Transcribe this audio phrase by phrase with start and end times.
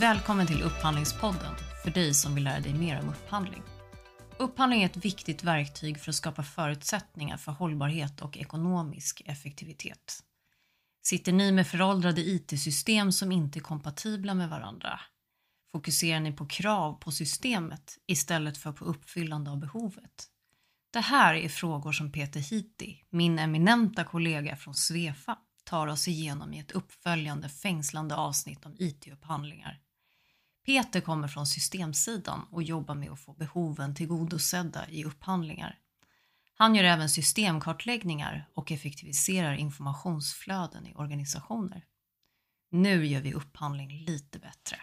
[0.00, 1.54] Välkommen till Upphandlingspodden
[1.84, 3.62] för dig som vill lära dig mer om upphandling.
[4.38, 10.22] Upphandling är ett viktigt verktyg för att skapa förutsättningar för hållbarhet och ekonomisk effektivitet.
[11.06, 15.00] Sitter ni med föråldrade IT-system som inte är kompatibla med varandra?
[15.72, 20.26] Fokuserar ni på krav på systemet istället för på uppfyllande av behovet?
[20.92, 26.54] Det här är frågor som Peter Hiti, min eminenta kollega från Svefa, tar oss igenom
[26.54, 29.80] i ett uppföljande fängslande avsnitt om IT-upphandlingar.
[30.66, 35.78] Peter kommer från systemsidan och jobbar med att få behoven tillgodosedda i upphandlingar.
[36.54, 41.84] Han gör även systemkartläggningar och effektiviserar informationsflöden i organisationer.
[42.70, 44.76] Nu gör vi upphandling lite bättre.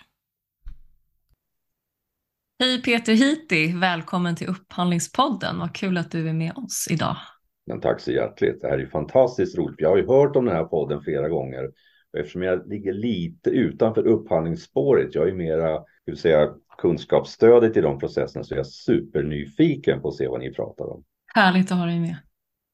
[2.60, 5.60] Hej Peter Hiti, välkommen till Upphandlingspodden.
[5.60, 7.18] Vad kul att du är med oss idag.
[7.66, 8.62] Men tack så hjärtligt.
[8.62, 9.80] Det här är fantastiskt roligt.
[9.80, 11.72] Jag har ju hört om den här podden flera gånger.
[12.14, 18.00] Och eftersom jag ligger lite utanför upphandlingsspåret, jag är mera hur säga, kunskapsstödet i de
[18.00, 21.04] processerna, så är jag supernyfiken på att se vad ni pratar om.
[21.34, 22.16] Härligt att ha dig med.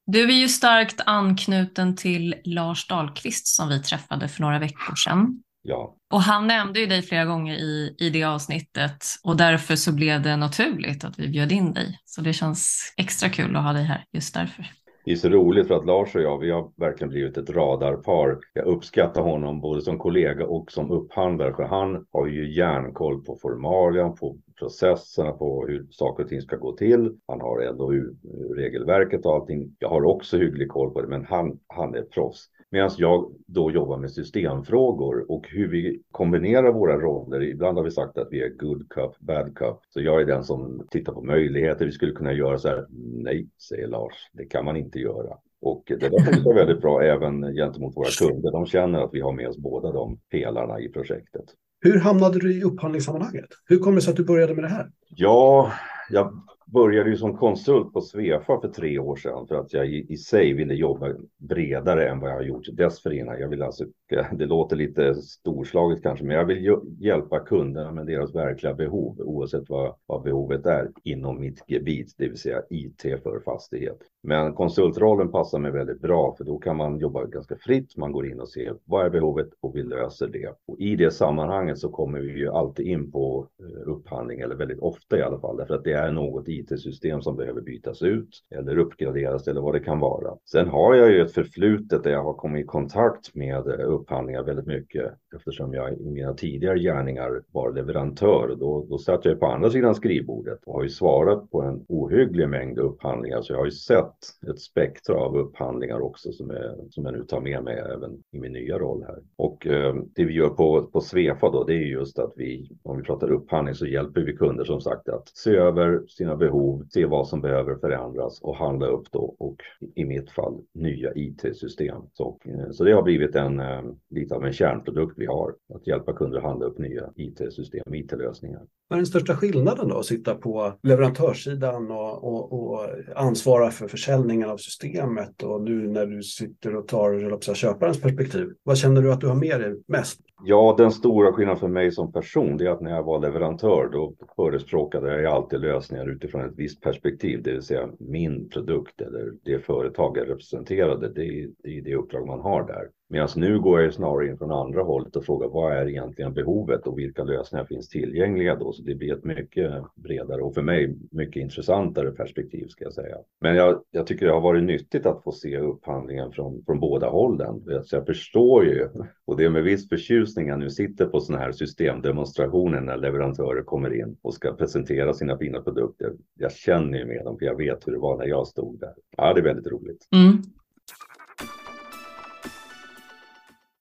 [0.06, 5.44] Du är ju starkt anknuten till Lars Dahlqvist som vi träffade för några veckor sedan.
[5.62, 5.95] Ja.
[6.14, 10.22] Och han nämnde ju dig flera gånger i, i det avsnittet och därför så blev
[10.22, 12.00] det naturligt att vi bjöd in dig.
[12.06, 14.66] Så det känns extra kul att ha dig här just därför.
[15.05, 18.38] Det är så roligt för att Lars och jag, vi har verkligen blivit ett radarpar.
[18.53, 23.36] Jag uppskattar honom både som kollega och som upphandlare, för han har ju järnkoll på
[23.42, 27.17] formalian, på processerna, på hur saker och ting ska gå till.
[27.27, 29.75] Han har LOU-regelverket och allting.
[29.80, 32.50] Jag har också hygglig koll på det, men han, han är proffs.
[32.72, 37.44] Medan jag då jobbar med systemfrågor och hur vi kombinerar våra roller.
[37.44, 39.78] Ibland har vi sagt att vi är good cup, bad cup.
[39.89, 41.86] Så jag är den som tittar på möjligheter.
[41.86, 42.86] Vi skulle kunna göra så här.
[43.23, 45.38] Nej, säger Lars, det kan man inte göra.
[45.61, 48.52] Och det där funkar väldigt bra även gentemot våra kunder.
[48.52, 51.45] De känner att vi har med oss båda de pelarna i projektet.
[51.82, 53.49] Hur hamnade du i upphandlingssammanhanget?
[53.66, 54.92] Hur kommer det sig att du började med det här?
[55.10, 55.72] Ja,
[56.10, 56.42] jag
[56.73, 60.17] började ju som konsult på Svefa för tre år sedan för att jag i, i
[60.17, 61.07] sig ville jobba
[61.37, 63.39] bredare än vad jag har gjort dessförinnan.
[63.39, 63.85] Jag vill alltså,
[64.31, 69.21] det låter lite storslaget kanske, men jag vill ju hjälpa kunderna med deras verkliga behov
[69.21, 73.97] oavsett vad, vad behovet är inom mitt gebit, det vill säga IT för fastighet.
[74.23, 77.97] Men konsultrollen passar mig väldigt bra för då kan man jobba ganska fritt.
[77.97, 80.53] Man går in och ser vad är behovet och vi löser det.
[80.67, 84.80] Och i det sammanhanget så kommer vi ju alltid in på eh, upphandling, eller väldigt
[84.80, 88.77] ofta i alla fall, därför att det är något IT-system som behöver bytas ut eller
[88.77, 90.37] uppgraderas eller vad det kan vara.
[90.52, 94.43] Sen har jag ju ett förflutet där jag har kommit i kontakt med eh, upphandlingar
[94.43, 98.56] väldigt mycket eftersom jag i mina tidigare gärningar var leverantör.
[98.60, 102.50] Då, då satt jag på andra sidan skrivbordet och har ju svarat på en ohygglig
[102.50, 103.42] mängd upphandlingar.
[103.42, 104.16] Så jag har ju sett
[104.50, 108.40] ett spektra av upphandlingar också som, är, som jag nu tar med mig även i
[108.40, 109.20] min nya roll här.
[109.36, 112.98] Och eh, det vi gör på, på Svefa då, det är just att vi, om
[112.98, 117.06] vi pratar upphandling, så hjälper vi kunder som sagt att se över sina behov, se
[117.06, 119.58] vad som behöver förändras och handla upp då och
[119.96, 122.02] i mitt fall nya IT-system.
[122.14, 125.87] Så, eh, så det har blivit en eh, lite av en kärnprodukt vi har, att
[125.87, 128.62] hjälpa kunder att handla upp nya IT-system, IT-lösningar.
[128.88, 133.88] Vad är den största skillnaden då, att sitta på leverantörssidan och, och, och ansvara för
[133.88, 138.47] försäljningen av systemet och nu när du sitter och tar köparens perspektiv?
[138.63, 140.19] Vad känner du att du har med dig mest?
[140.45, 143.89] Ja, den stora skillnaden för mig som person det är att när jag var leverantör
[143.91, 149.33] då förespråkade jag alltid lösningar utifrån ett visst perspektiv, det vill säga min produkt eller
[149.44, 151.13] det företag jag representerade.
[151.13, 152.89] Det är, det är det uppdrag man har där.
[153.12, 156.88] Medan nu går jag snarare in från andra hållet och frågar vad är egentligen behovet
[156.88, 158.71] och vilka lösningar finns tillgängliga då?
[158.71, 163.18] Så det blir ett mycket bredare och för mig mycket intressantare perspektiv ska jag säga.
[163.42, 167.09] Men jag, jag tycker det har varit nyttigt att få se upphandlingen från, från båda
[167.09, 167.63] hållen.
[167.83, 168.88] Så jag förstår ju,
[169.25, 173.63] och det är med viss förtjusning jag nu sitter på sådana här systemdemonstrationer när leverantörer
[173.63, 176.13] kommer in och ska presentera sina fina produkter.
[176.39, 178.94] Jag känner ju med dem för jag vet hur det var när jag stod där.
[179.18, 180.07] Ja, det är väldigt roligt.
[180.16, 180.42] Mm.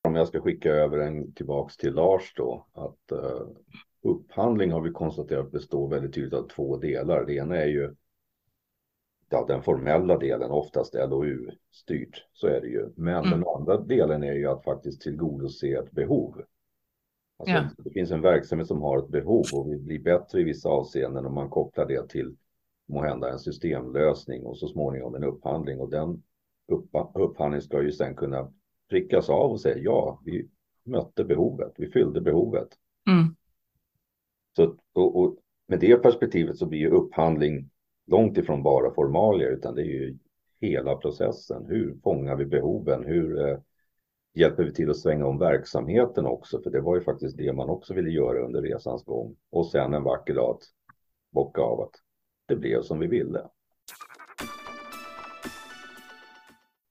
[0.09, 3.47] Om jag ska skicka över en tillbaks till Lars då, att uh,
[4.01, 7.25] upphandling har vi konstaterat består väldigt tydligt av två delar.
[7.25, 7.95] Det ena är ju
[9.29, 12.89] ja, den formella delen, oftast LOU-styrt, så är det ju.
[12.95, 13.29] Men mm.
[13.29, 16.41] den andra delen är ju att faktiskt tillgodose ett behov.
[17.37, 17.69] Alltså, ja.
[17.77, 21.25] Det finns en verksamhet som har ett behov och vill bli bättre i vissa avseenden
[21.25, 22.35] om man kopplar det till
[22.87, 26.23] måhända en systemlösning och så småningom en upphandling och den
[27.13, 28.51] upphandling ska ju sen kunna
[28.89, 30.49] prickas av och säga ja, vi
[30.83, 32.67] mötte behovet, vi fyllde behovet.
[33.07, 33.35] Mm.
[34.55, 35.37] Så, och, och,
[35.67, 37.69] med det perspektivet så blir ju upphandling
[38.07, 40.17] långt ifrån bara formalia, utan det är ju
[40.61, 41.65] hela processen.
[41.65, 43.05] Hur fångar vi behoven?
[43.05, 43.57] Hur, eh,
[44.33, 47.69] hjälper vi till att svänga om verksamheten också, för det var ju faktiskt det man
[47.69, 49.35] också ville göra under resans gång.
[49.49, 50.63] Och sen en vacker dag att
[51.31, 51.95] bocka av att
[52.45, 53.49] det blev som vi ville.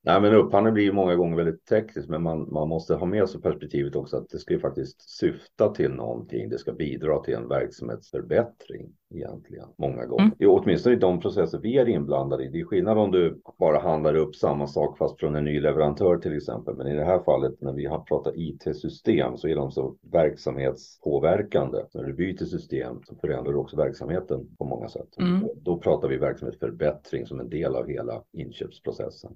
[0.02, 3.28] Nej, men upphandling blir ju många gånger väldigt tekniskt, men man, man måste ha med
[3.28, 6.48] sig perspektivet också att det ska ju faktiskt syfta till någonting.
[6.48, 10.32] Det ska bidra till en verksamhetsförbättring egentligen många gånger.
[10.40, 10.50] Mm.
[10.50, 12.48] Åtminstone i de processer vi är inblandade i.
[12.48, 16.16] Det är skillnad om du bara handlar upp samma sak fast från en ny leverantör
[16.16, 16.76] till exempel.
[16.76, 21.78] Men i det här fallet när vi har pratat IT-system så är de så verksamhetspåverkande.
[21.94, 25.18] När du byter system så förändrar du också verksamheten på många sätt.
[25.18, 25.48] Mm.
[25.56, 29.32] Då pratar vi verksamhetsförbättring som en del av hela inköpsprocessen.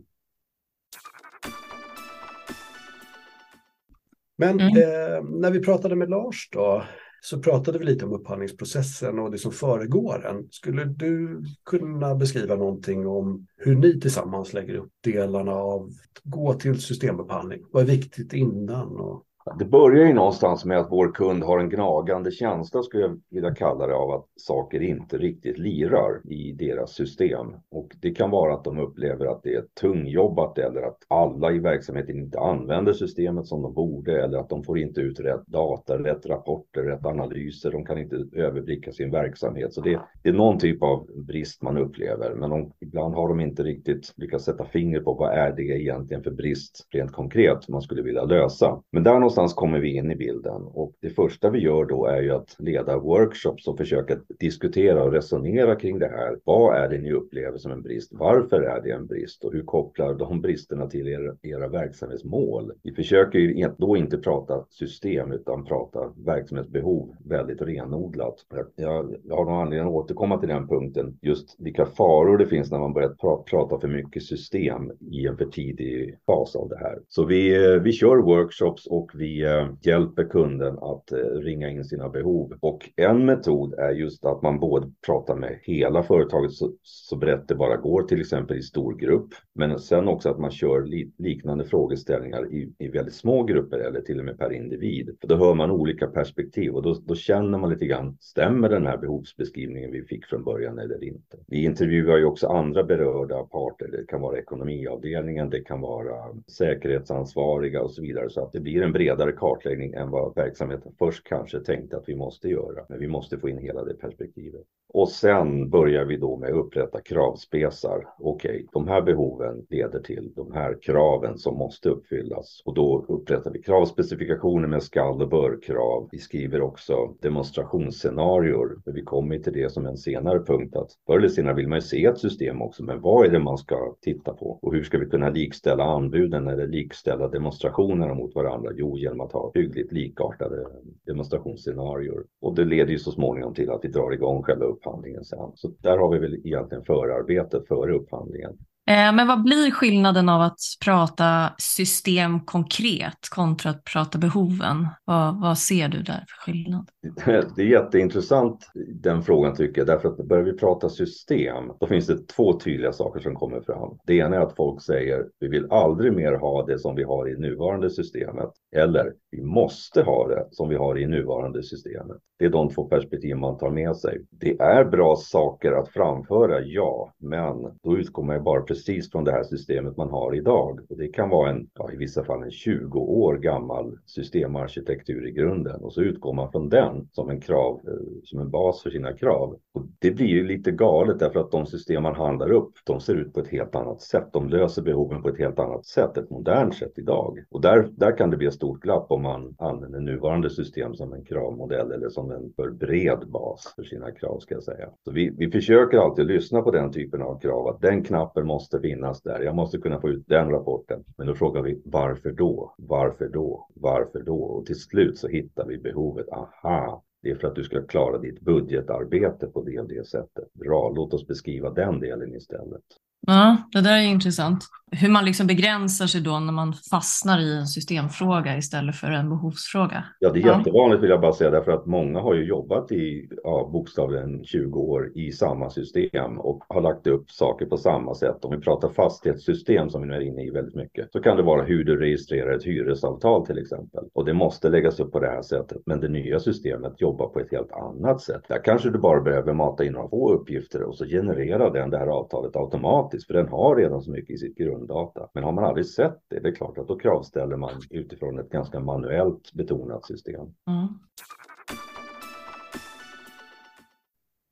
[4.42, 4.76] Men mm.
[4.76, 6.84] eh, när vi pratade med Lars då,
[7.20, 10.48] så pratade vi lite om upphandlingsprocessen och det som föregår den.
[10.50, 16.54] Skulle du kunna beskriva någonting om hur ni tillsammans lägger upp delarna av att gå
[16.54, 17.62] till systemupphandling?
[17.70, 18.88] Vad är viktigt innan?
[18.88, 19.24] Och
[19.58, 23.54] det börjar ju någonstans med att vår kund har en gnagande känsla, skulle jag vilja
[23.54, 27.46] kalla det, av att saker inte riktigt lirar i deras system.
[27.70, 31.58] Och det kan vara att de upplever att det är tungjobbat eller att alla i
[31.58, 35.98] verksamheten inte använder systemet som de borde eller att de får inte ut rätt data,
[35.98, 37.70] rätt rapporter, rätt analyser.
[37.70, 39.74] De kan inte överblicka sin verksamhet.
[39.74, 42.34] Så det, det är någon typ av brist man upplever.
[42.34, 46.22] Men de, ibland har de inte riktigt lyckats sätta finger på vad är det egentligen
[46.22, 48.82] för brist rent konkret man skulle vilja lösa.
[48.90, 52.22] Men där någonstans kommer vi in i bilden och det första vi gör då är
[52.22, 56.38] ju att leda workshops och försöka diskutera och resonera kring det här.
[56.44, 58.12] Vad är det ni upplever som en brist?
[58.12, 62.72] Varför är det en brist och hur kopplar de bristerna till era, era verksamhetsmål?
[62.82, 68.36] Vi försöker ju då inte prata system utan prata verksamhetsbehov väldigt renodlat.
[68.76, 72.70] Jag, jag har någon anledning att återkomma till den punkten, just vilka faror det finns
[72.70, 76.78] när man börjar pra prata för mycket system i en för tidig fas av det
[76.78, 76.98] här.
[77.08, 81.84] Så vi, vi kör workshops och vi vi eh, hjälper kunden att eh, ringa in
[81.84, 82.54] sina behov.
[82.60, 87.48] Och en metod är just att man både pratar med hela företaget så, så brett
[87.48, 89.28] det bara går, till exempel i stor grupp.
[89.54, 94.00] Men sen också att man kör li, liknande frågeställningar i, i väldigt små grupper eller
[94.00, 95.16] till och med per individ.
[95.20, 98.86] För då hör man olika perspektiv och då, då känner man lite grann, stämmer den
[98.86, 101.36] här behovsbeskrivningen vi fick från början eller inte?
[101.46, 103.88] Vi intervjuar ju också andra berörda parter.
[103.92, 106.14] Det kan vara ekonomiavdelningen, det kan vara
[106.58, 110.92] säkerhetsansvariga och så vidare så att det blir en bred bredare kartläggning än vad verksamheten
[110.98, 112.84] först kanske tänkte att vi måste göra.
[112.88, 114.62] Men vi måste få in hela det perspektivet.
[114.94, 118.06] Och sen börjar vi då med att upprätta kravspesar.
[118.18, 122.62] Okej, okay, de här behoven leder till de här kraven som måste uppfyllas.
[122.64, 126.08] Och då upprättar vi kravspecifikationer med skall och bör-krav.
[126.12, 128.82] Vi skriver också demonstrationsscenarier.
[128.84, 131.78] För vi kommer till det som en senare punkt att förr eller senare vill man
[131.78, 132.84] ju se ett system också.
[132.84, 134.58] Men vad är det man ska titta på?
[134.62, 138.70] Och hur ska vi kunna likställa anbuden eller likställa demonstrationerna mot varandra?
[138.74, 140.66] Jo, genom att ha hyggligt likartade
[141.06, 142.24] demonstrationsscenarier.
[142.40, 145.52] Och det leder ju så småningom till att vi drar igång själva upphandlingen sen.
[145.54, 148.58] Så där har vi väl egentligen förarbetet före upphandlingen.
[148.90, 154.88] Eh, men vad blir skillnaden av att prata system konkret kontra att prata behoven?
[155.04, 156.88] Vad, vad ser du där för skillnad?
[157.56, 158.70] Det är jätteintressant
[159.02, 162.92] den frågan tycker jag, därför att börjar vi prata system, då finns det två tydliga
[162.92, 163.98] saker som kommer fram.
[164.06, 167.28] Det ena är att folk säger vi vill aldrig mer ha det som vi har
[167.28, 172.16] i nuvarande systemet, eller vi måste ha det som vi har i nuvarande systemet.
[172.38, 174.26] Det är de två perspektiv man tar med sig.
[174.30, 179.24] Det är bra saker att framföra, ja, men då utgår man ju bara precis från
[179.24, 180.80] det här systemet man har idag.
[180.88, 185.30] Och det kan vara en, ja, i vissa fall en 20 år gammal systemarkitektur i
[185.30, 188.90] grunden och så utgår man från den som en krav, eh, som en bas för
[188.90, 189.56] sina krav.
[189.74, 193.14] Och det blir ju lite galet därför att de system man handlar upp, de ser
[193.14, 194.28] ut på ett helt annat sätt.
[194.32, 197.38] De löser behoven på ett helt annat sätt, ett modernt sätt idag.
[197.50, 201.12] Och där, där kan det bli ett stort glapp om man använder nuvarande system som
[201.12, 204.88] en kravmodell eller som en för bred bas för sina krav ska jag säga.
[205.04, 208.61] Så vi, vi försöker alltid lyssna på den typen av krav, att den knappen måste
[208.80, 209.40] finnas där.
[209.40, 211.04] Jag måste kunna få ut den rapporten.
[211.16, 212.74] Men då frågar vi varför då?
[212.78, 213.68] Varför då?
[213.74, 214.42] Varför då?
[214.42, 216.28] Och till slut så hittar vi behovet.
[216.28, 220.52] Aha, det är för att du ska klara ditt budgetarbete på det och det sättet.
[220.52, 222.84] Bra, låt oss beskriva den delen istället.
[223.26, 224.68] Ja, det där är intressant.
[224.94, 229.28] Hur man liksom begränsar sig då när man fastnar i en systemfråga istället för en
[229.28, 230.04] behovsfråga.
[230.18, 230.58] Ja, det är ja.
[230.58, 234.80] jättevanligt vill jag bara säga därför att många har ju jobbat i ja, bokstavligen 20
[234.80, 238.44] år i samma system och har lagt upp saker på samma sätt.
[238.44, 241.42] Om vi pratar fastighetssystem som vi nu är inne i väldigt mycket så kan det
[241.42, 244.04] vara hur du registrerar ett hyresavtal till exempel.
[244.12, 245.82] Och det måste läggas upp på det här sättet.
[245.86, 248.42] Men det nya systemet jobbar på ett helt annat sätt.
[248.48, 251.98] Där kanske du bara behöver mata in några få uppgifter och så genererar den det
[251.98, 255.28] här avtalet automatiskt automatiskt för den har redan så mycket i sitt grunddata.
[255.34, 258.50] Men har man aldrig sett det, det är klart att då kravställer man utifrån ett
[258.50, 260.46] ganska manuellt betonat system.
[260.66, 260.88] Mm.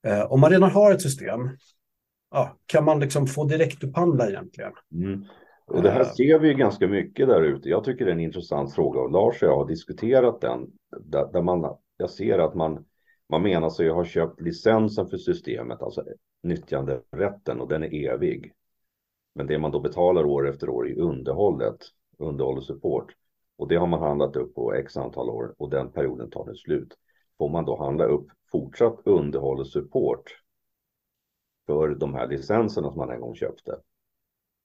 [0.07, 1.49] Eh, om man redan har ett system,
[2.31, 4.73] ja, kan man liksom få direktupphandla egentligen?
[4.95, 5.25] Mm.
[5.67, 6.07] Och det här eh.
[6.07, 7.69] ser vi ganska mycket där ute.
[7.69, 10.67] Jag tycker det är en intressant fråga och Lars och jag har diskuterat den.
[11.01, 12.85] Där, där man, jag ser att man,
[13.31, 16.05] man menar sig ha köpt licensen för systemet, alltså
[16.43, 18.53] nyttjanderätten och den är evig.
[19.35, 21.79] Men det man då betalar år efter år i underhållet,
[22.19, 23.15] underhåll och support.
[23.57, 26.55] Och det har man handlat upp på x antal år och den perioden tar nu
[26.55, 26.95] slut.
[27.39, 30.23] Får man då handla upp fortsatt underhåll och support
[31.67, 33.79] för de här licenserna som man en gång köpte.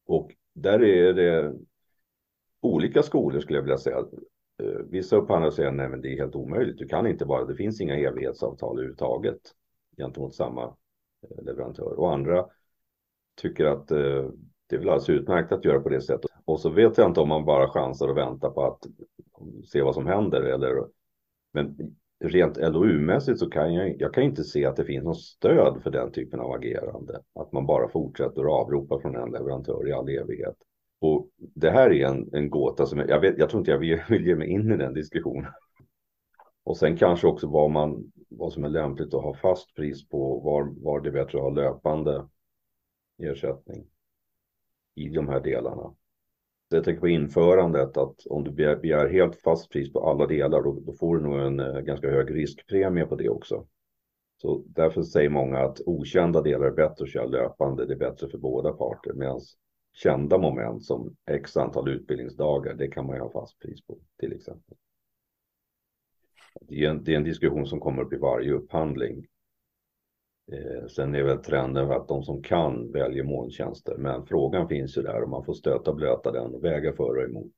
[0.06, 1.54] Och där är det
[2.62, 4.06] olika skolor skulle jag vilja säga.
[4.64, 6.78] Eh, vissa upphandlare säger nej men det är helt omöjligt.
[6.78, 9.40] Du kan inte bara, det finns inga evighetsavtal överhuvudtaget
[9.98, 12.00] gentemot samma eh, leverantör.
[12.00, 12.46] Och andra
[13.42, 14.30] tycker att eh,
[14.68, 16.32] det är väl alldeles utmärkt att göra på det sättet.
[16.46, 18.80] Och så vet jag inte om man bara chansar och väntar på att
[19.66, 20.42] se vad som händer.
[20.42, 20.88] Eller,
[21.54, 21.78] men
[22.20, 25.92] rent LOU-mässigt så kan jag, jag kan inte se att det finns något stöd för
[25.92, 27.22] den typen av agerande.
[27.36, 30.56] Att man bara fortsätter att avropa från en leverantör i all evighet.
[31.06, 33.78] Och det här är en, en gåta som jag, jag, vet, jag tror inte jag
[33.78, 35.52] vill, vill ge mig in i den diskussionen.
[36.64, 40.40] Och sen kanske också vad, man, vad som är lämpligt att ha fast pris på,
[40.40, 42.28] var, var det är bättre att ha löpande
[43.18, 43.86] ersättning
[44.96, 45.96] i de här delarna
[46.70, 50.64] jag tänker på införandet att om du begär, begär, helt fast pris på alla delar
[50.64, 53.68] då, då får du nog en eh, ganska hög riskpremie på det också.
[54.38, 58.30] Så därför säger många att okända delar är bättre att köra löpande, det är bättre
[58.30, 59.14] för båda parter.
[59.14, 59.40] Medan
[59.96, 64.34] kända moment som x antal utbildningsdagar, det kan man ju ha fast pris på till
[64.34, 64.78] exempel.
[66.62, 69.26] Det är en, det är en diskussion som kommer upp i varje upphandling.
[70.52, 75.02] Eh, sen är väl trenden att de som kan väljer molntjänster, men frågan finns ju
[75.02, 77.56] där och man får stöta och blöta den och väga för och emot.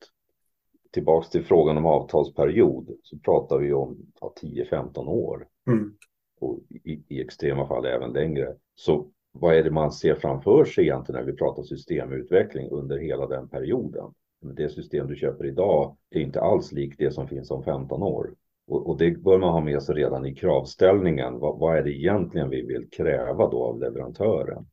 [0.91, 5.93] Tillbaks till frågan om avtalsperiod så pratar vi om ja, 10-15 år mm.
[6.39, 8.55] och i, i, extrema fall även längre.
[8.75, 13.27] Så vad är det man ser framför sig egentligen när vi pratar systemutveckling under hela
[13.27, 14.13] den perioden?
[14.41, 18.33] Det system du köper idag är inte alls likt det som finns om 15 år.
[18.67, 21.39] Och, och, det bör man ha med sig redan i kravställningen.
[21.39, 24.65] Vad, vad, är det egentligen vi vill kräva då av leverantören?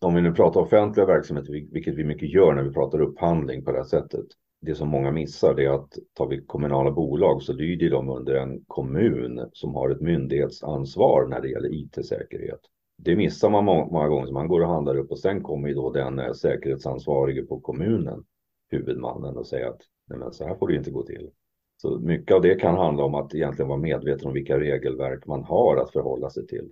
[0.00, 3.72] Om vi nu pratar offentliga verksamheter, vilket vi mycket gör när vi pratar upphandling på
[3.72, 4.26] det här sättet.
[4.60, 8.64] Det som många missar är att tar vi kommunala bolag så lyder de under en
[8.66, 12.60] kommun som har ett myndighetsansvar när det gäller it-säkerhet.
[12.98, 15.68] Det missar man många, många gånger, så man går och handlar upp och sen kommer
[15.68, 18.24] ju då den eh, säkerhetsansvarige på kommunen,
[18.70, 21.30] huvudmannen, och säger att nej men så här får det inte gå till.
[21.82, 25.44] Så mycket av det kan handla om att egentligen vara medveten om vilka regelverk man
[25.44, 26.70] har att förhålla sig till.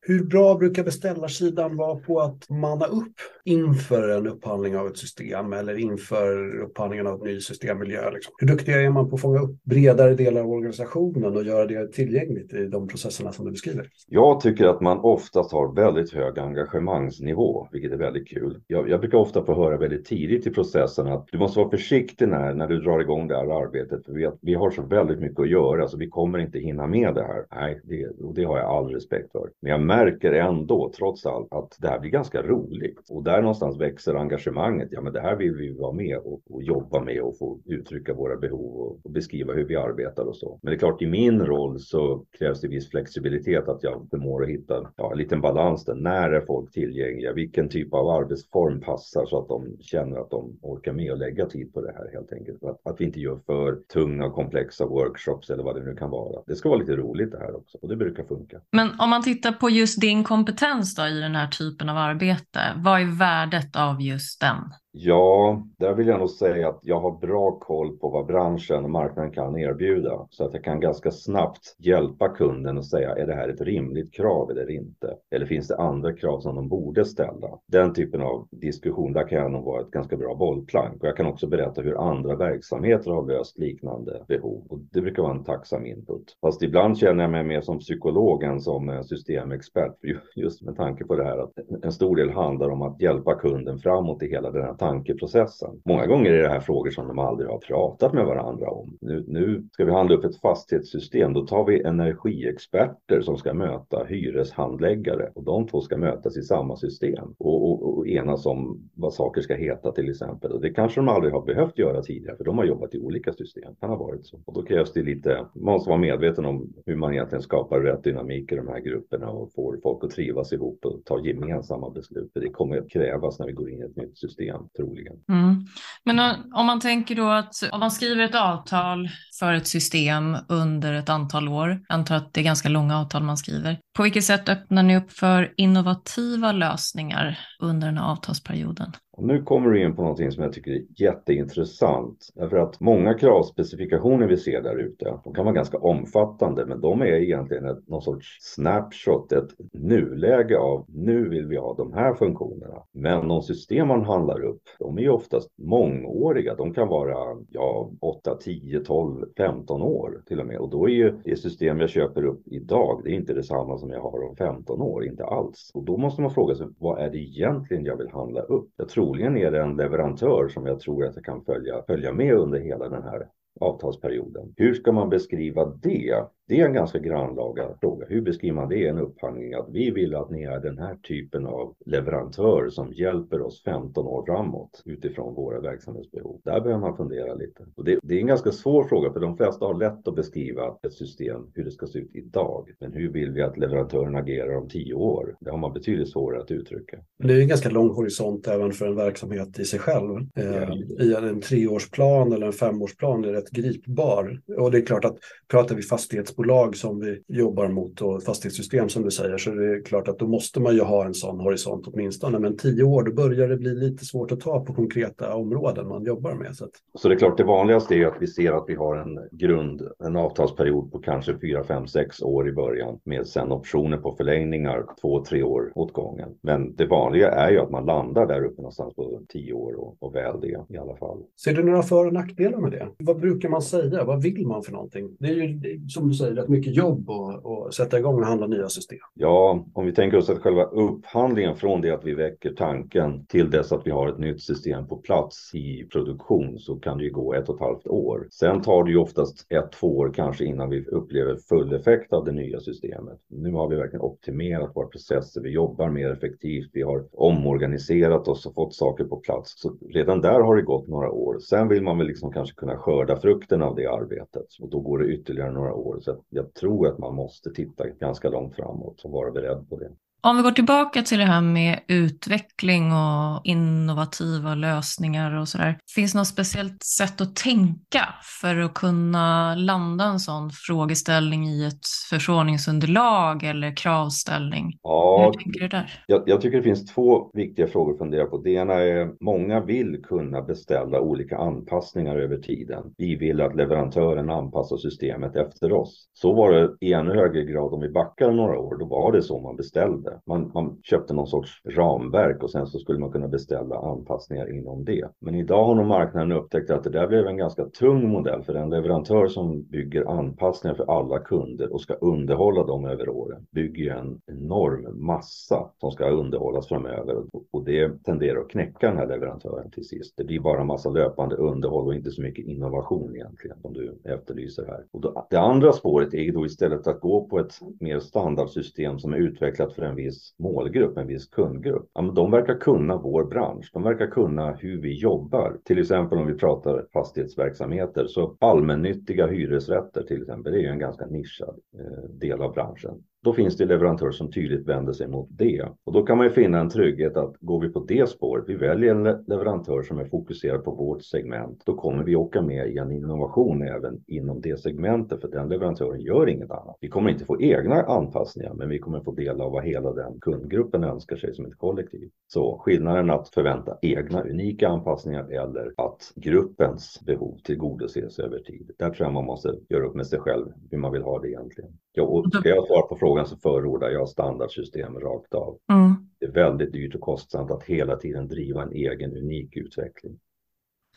[0.00, 5.52] Hur bra brukar beställarsidan vara på att manna upp inför en upphandling av ett system
[5.52, 8.10] eller inför upphandlingen av en ny systemmiljö?
[8.10, 8.34] Liksom?
[8.38, 11.92] Hur duktiga är man på att fånga upp bredare delar av organisationen och göra det
[11.92, 13.88] tillgängligt i de processerna som du beskriver?
[14.08, 18.60] Jag tycker att man oftast har väldigt hög engagemangsnivå, vilket är väldigt kul.
[18.66, 22.28] Jag, jag brukar ofta få höra väldigt tidigt i processen att du måste vara försiktig
[22.28, 25.40] när, när du drar igång det här arbetet, för vi, vi har så väldigt mycket
[25.40, 27.46] att göra så vi kommer inte hinna med det här.
[27.54, 29.50] Nej, det, och det har jag all respekt för.
[29.60, 33.10] Men jag märker ändå, trots allt, att det här blir ganska roligt.
[33.10, 34.88] Och där någonstans växer engagemanget.
[34.90, 38.14] Ja, men det här vill vi vara med och, och jobba med och få uttrycka
[38.14, 40.58] våra behov och, och, beskriva hur vi arbetar och så.
[40.62, 44.42] Men det är klart, i min roll så krävs det viss flexibilitet att jag förmår
[44.42, 45.94] att hitta ja, en liten balans där.
[45.94, 47.32] När är folk tillgängliga?
[47.32, 51.46] Vilken typ av arbetsform passar så att de känner att de orkar med och lägga
[51.46, 52.64] tid på det här helt enkelt.
[52.64, 56.10] Att, att vi inte gör för tunga och komplexa workshops eller vad det nu kan
[56.10, 56.42] vara.
[56.46, 58.60] Det ska vara lite roligt det här också och det brukar funka.
[58.70, 62.60] Men om man tittar på just din kompetens då i den här typen av arbete?
[62.76, 64.74] Vad är värdet av just den?
[64.96, 68.90] Ja, där vill jag nog säga att jag har bra koll på vad branschen och
[68.90, 73.34] marknaden kan erbjuda så att jag kan ganska snabbt hjälpa kunden och säga är det
[73.34, 75.16] här ett rimligt krav eller inte?
[75.30, 77.58] Eller finns det andra krav som de borde ställa?
[77.66, 81.16] Den typen av diskussion, där kan jag nog vara ett ganska bra bollplank och jag
[81.16, 85.44] kan också berätta hur andra verksamheter har löst liknande behov och det brukar vara en
[85.44, 86.36] tacksam input.
[86.40, 89.96] Fast ibland känner jag mig mer som psykolog än som eh, systemexpert
[90.36, 93.78] just med tanke på det här att en stor del handlar om att hjälpa kunden
[93.78, 95.80] framåt i hela den här tankeprocessen.
[95.84, 98.98] Många gånger är det här frågor som de aldrig har pratat med varandra om.
[99.00, 104.04] Nu, nu ska vi handla upp ett fastighetssystem, då tar vi energiexperter som ska möta
[104.04, 109.14] hyreshandläggare och de två ska mötas i samma system och, och, och enas om vad
[109.14, 110.52] saker ska heta till exempel.
[110.52, 113.32] Och det kanske de aldrig har behövt göra tidigare för de har jobbat i olika
[113.32, 113.72] system.
[113.74, 114.40] Det kan ha varit så.
[114.44, 118.04] Och då krävs det lite, man måste vara medveten om hur man egentligen skapar rätt
[118.04, 122.32] dynamik i de här grupperna och får folk att trivas ihop och ta gemensamma beslut.
[122.32, 125.16] För det kommer att krävas när vi går in i ett nytt system troligen.
[125.28, 125.66] Mm.
[126.04, 126.18] Men
[126.54, 131.08] om man tänker då att om man skriver ett avtal för ett system under ett
[131.08, 133.78] antal år, jag antar att det är ganska långa avtal man skriver.
[133.96, 138.92] På vilket sätt öppnar ni upp för innovativa lösningar under den här avtalsperioden?
[139.16, 142.28] Och nu kommer du in på någonting som jag tycker är jätteintressant.
[142.34, 147.00] Därför att många kravspecifikationer vi ser där ute, de kan vara ganska omfattande, men de
[147.00, 152.14] är egentligen ett, någon sorts snapshot, ett nuläge av nu vill vi ha de här
[152.14, 152.82] funktionerna.
[152.92, 156.54] Men de system man handlar upp, de är ju oftast mångåriga.
[156.54, 160.58] De kan vara ja, 8, 10, 12, 15 år till och med.
[160.58, 163.90] Och då är ju det system jag köper upp idag, det är inte detsamma som
[163.90, 165.70] jag har om 15 år, inte alls.
[165.74, 168.68] Och då måste man fråga sig, vad är det egentligen jag vill handla upp?
[168.76, 172.12] Jag tror troligen är det en leverantör som jag tror att jag kan följa, följa
[172.12, 173.28] med under hela den här
[173.60, 174.54] avtalsperioden.
[174.56, 176.24] Hur ska man beskriva det?
[176.48, 178.06] Det är en ganska grannlaga fråga.
[178.08, 179.54] Hur beskriver man det i en upphandling?
[179.54, 184.06] Att vi vill att ni är den här typen av leverantör som hjälper oss 15
[184.06, 186.40] år framåt utifrån våra verksamhetsbehov.
[186.44, 187.66] Där behöver man fundera lite.
[187.76, 190.76] Och det, det, är en ganska svår fråga för de flesta har lätt att beskriva
[190.82, 192.70] ett system, hur det ska se ut idag.
[192.80, 195.36] Men hur vill vi att leverantören agerar om tio år?
[195.40, 196.98] Det har man betydligt svårare att uttrycka.
[197.18, 200.16] Det är en ganska lång horisont även för en verksamhet i sig själv.
[200.36, 204.40] Eh, I en treårsplan eller en femårsplan är rätt gripbar.
[204.58, 205.16] Och det är klart att
[205.48, 209.76] pratar vi fastighets fastighetsbolag som vi jobbar mot och fastighetssystem som du säger så det
[209.76, 212.38] är klart att då måste man ju ha en sån horisont åtminstone.
[212.38, 216.04] Men tio år då börjar det bli lite svårt att ta på konkreta områden man
[216.04, 216.56] jobbar med.
[216.56, 216.70] Så, att...
[216.98, 219.82] så det är klart det vanligaste är att vi ser att vi har en grund,
[220.04, 224.84] en avtalsperiod på kanske fyra, fem, sex år i början med sen optioner på förlängningar
[225.00, 226.28] två, tre år åt gången.
[226.42, 229.96] Men det vanliga är ju att man landar där uppe någonstans på tio år och,
[230.00, 231.18] och väl det i alla fall.
[231.44, 232.88] Ser du några för och nackdelar med det?
[232.98, 234.04] Vad brukar man säga?
[234.04, 235.16] Vad vill man för någonting?
[235.18, 238.46] Det är ju som du säger sig rätt mycket jobb att sätta igång och handla
[238.46, 238.98] nya system.
[239.14, 243.50] Ja, om vi tänker oss att själva upphandlingen från det att vi väcker tanken till
[243.50, 247.10] dess att vi har ett nytt system på plats i produktion så kan det ju
[247.10, 248.28] gå ett och ett halvt år.
[248.30, 252.24] Sen tar det ju oftast ett, två år kanske innan vi upplever full effekt av
[252.24, 253.18] det nya systemet.
[253.28, 258.46] Nu har vi verkligen optimerat våra processer, vi jobbar mer effektivt, vi har omorganiserat oss
[258.46, 259.60] och fått saker på plats.
[259.60, 261.38] Så redan där har det gått några år.
[261.38, 264.98] Sen vill man väl liksom kanske kunna skörda frukten av det arbetet och då går
[264.98, 265.98] det ytterligare några år.
[266.00, 269.92] Så jag tror att man måste titta ganska långt framåt och vara beredd på det.
[270.26, 275.78] Om vi går tillbaka till det här med utveckling och innovativa lösningar och sådär.
[275.94, 278.08] Finns det något speciellt sätt att tänka
[278.40, 284.78] för att kunna landa en sån frågeställning i ett förfrågningsunderlag eller kravställning?
[284.82, 286.04] Ja, Hur tänker du där?
[286.06, 288.38] Jag, jag, tycker det finns två viktiga frågor att fundera på.
[288.38, 292.94] Det ena är, många vill kunna beställa olika anpassningar över tiden.
[292.96, 296.08] Vi vill att leverantören anpassar systemet efter oss.
[296.12, 298.78] Så var det i ännu högre grad om vi backar några år.
[298.78, 300.13] Då var det så man beställde.
[300.26, 304.84] Man, man, köpte någon sorts ramverk och sen så skulle man kunna beställa anpassningar inom
[304.84, 305.08] det.
[305.18, 308.54] Men idag har nog marknaden upptäckt att det där blev en ganska tung modell för
[308.54, 313.94] en leverantör som bygger anpassningar för alla kunder och ska underhålla dem över åren bygger
[313.96, 319.70] en enorm massa som ska underhållas framöver och det tenderar att knäcka den här leverantören
[319.70, 320.14] till sist.
[320.16, 323.98] Det blir bara en massa löpande underhåll och inte så mycket innovation egentligen som du
[324.04, 324.84] efterlyser här.
[324.90, 329.12] Och då, det andra spåret är då istället att gå på ett mer standardsystem som
[329.12, 331.90] är utvecklat för en viss målgrupp, en viss kundgrupp.
[331.94, 333.70] Ja, men de verkar kunna vår bransch.
[333.72, 335.58] De verkar kunna hur vi jobbar.
[335.64, 340.78] Till exempel om vi pratar fastighetsverksamheter så allmännyttiga hyresrätter till exempel, det är ju en
[340.78, 343.02] ganska nischad eh, del av branschen.
[343.24, 345.68] Då finns det leverantörer som tydligt vänder sig mot det.
[345.84, 348.54] Och då kan man ju finna en trygghet att går vi på det spåret, vi
[348.54, 352.78] väljer en leverantör som är fokuserad på vårt segment, då kommer vi åka med i
[352.78, 356.76] en innovation även inom det segmentet, för den leverantören gör inget annat.
[356.80, 360.20] Vi kommer inte få egna anpassningar, men vi kommer få del av vad hela den
[360.20, 362.10] kundgruppen önskar sig som ett kollektiv.
[362.26, 368.70] Så skillnaden att förvänta egna unika anpassningar eller att gruppens behov tillgodoses över tid.
[368.78, 371.28] Där tror jag man måste göra upp med sig själv hur man vill ha det
[371.28, 371.70] egentligen.
[371.96, 375.58] Ja, och ska jag svara på frågan frågan så förordar jag standardsystem rakt av.
[375.72, 375.94] Mm.
[376.18, 380.18] Det är väldigt dyrt och kostsamt att hela tiden driva en egen unik utveckling.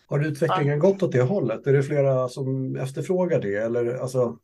[0.08, 1.68] Har utvecklingen gått åt det hållet?
[1.68, 3.56] Är det flera som efterfrågar det?
[3.56, 4.40] Eller, alltså...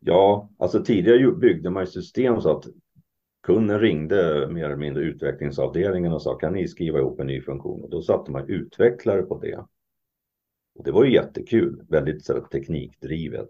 [0.00, 2.66] Ja, alltså tidigare byggde man system så att
[3.42, 7.84] kunden ringde mer eller mindre utvecklingsavdelningen och sa kan ni skriva ihop en ny funktion?
[7.84, 9.64] Och då satte man utvecklare på det.
[10.74, 13.48] Och det var ju jättekul, väldigt så teknikdrivet.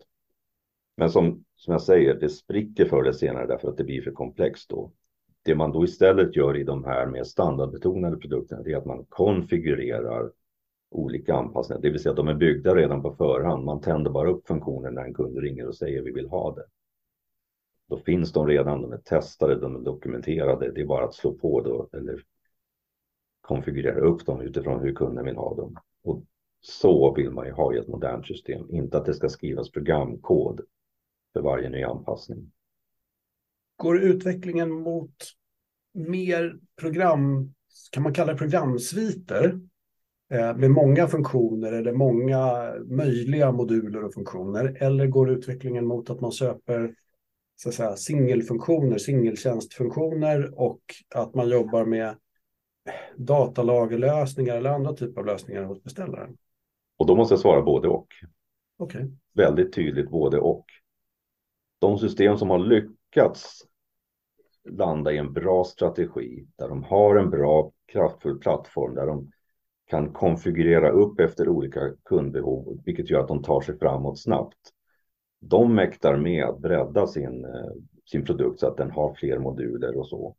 [1.00, 4.10] Men som, som jag säger, det spricker förr eller senare därför att det blir för
[4.10, 4.92] komplext då.
[5.44, 10.32] Det man då istället gör i de här mer standardbetonade produkterna, är att man konfigurerar
[10.90, 13.64] olika anpassningar, det vill säga att de är byggda redan på förhand.
[13.64, 16.64] Man tänder bara upp funktionen när en kund ringer och säger vi vill ha det.
[17.88, 20.72] Då finns de redan, de är testade, de är dokumenterade.
[20.72, 22.22] Det är bara att slå på då eller
[23.40, 25.76] konfigurera upp dem utifrån hur kunden vill ha dem.
[26.04, 26.22] Och
[26.60, 30.60] så vill man ju ha i ett modernt system, inte att det ska skrivas programkod
[31.32, 32.52] för varje ny anpassning.
[33.76, 35.14] Går utvecklingen mot
[35.94, 37.54] mer program,
[37.90, 39.60] kan man kalla det programsviter?
[40.30, 44.76] Eh, med många funktioner eller många möjliga moduler och funktioner?
[44.80, 46.94] Eller går utvecklingen mot att man köper
[47.56, 50.80] så att säga, singelfunktioner, singeltjänstfunktioner och
[51.14, 52.16] att man jobbar med
[53.16, 56.36] datalagerlösningar eller andra typer av lösningar hos beställaren?
[56.98, 58.06] Och då måste jag svara både och.
[58.78, 59.06] Okay.
[59.34, 60.64] Väldigt tydligt både och.
[61.80, 63.66] De system som har lyckats
[64.64, 69.32] landa i en bra strategi, där de har en bra kraftfull plattform, där de
[69.86, 74.58] kan konfigurera upp efter olika kundbehov, vilket gör att de tar sig framåt snabbt.
[75.40, 77.72] De mäktar med att bredda sin, eh,
[78.10, 80.36] sin produkt så att den har fler moduler och så.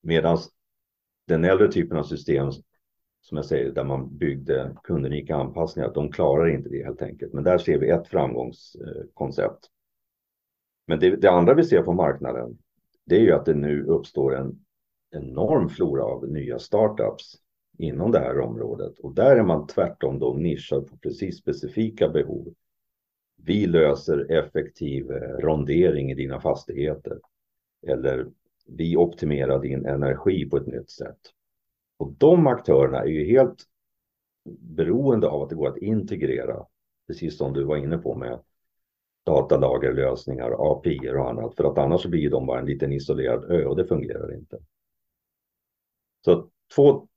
[0.00, 0.38] Medan
[1.26, 2.50] den äldre typen av system,
[3.20, 7.32] som jag säger, där man byggde kundunika anpassningar, de klarar inte det helt enkelt.
[7.32, 9.70] Men där ser vi ett framgångskoncept.
[10.86, 12.58] Men det, det andra vi ser på marknaden,
[13.04, 14.64] det är ju att det nu uppstår en
[15.10, 17.36] enorm flora av nya startups
[17.78, 22.54] inom det här området och där är man tvärtom då nischad på precis specifika behov.
[23.36, 27.18] Vi löser effektiv eh, rondering i dina fastigheter
[27.86, 28.26] eller
[28.66, 31.18] vi optimerar din energi på ett nytt sätt.
[31.98, 33.64] Och de aktörerna är ju helt
[34.58, 36.66] beroende av att det går att integrera,
[37.06, 38.40] precis som du var inne på med
[39.24, 43.76] datalagerlösningar, API och annat, för att annars blir de bara en liten isolerad ö och
[43.76, 44.58] det fungerar inte.
[46.24, 47.08] Så två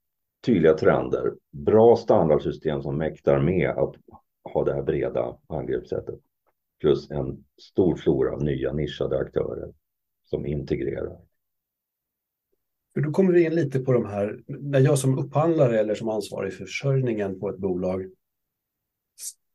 [0.46, 3.96] tydliga trender, bra standardsystem som mäktar med att
[4.54, 6.20] ha det här breda angreppssättet,
[6.80, 9.74] plus en stor flora av nya nischade aktörer
[10.24, 11.18] som integrerar.
[12.94, 16.10] För då kommer vi in lite på de här, när jag som upphandlare eller som
[16.10, 18.06] ansvarig för försörjningen på ett bolag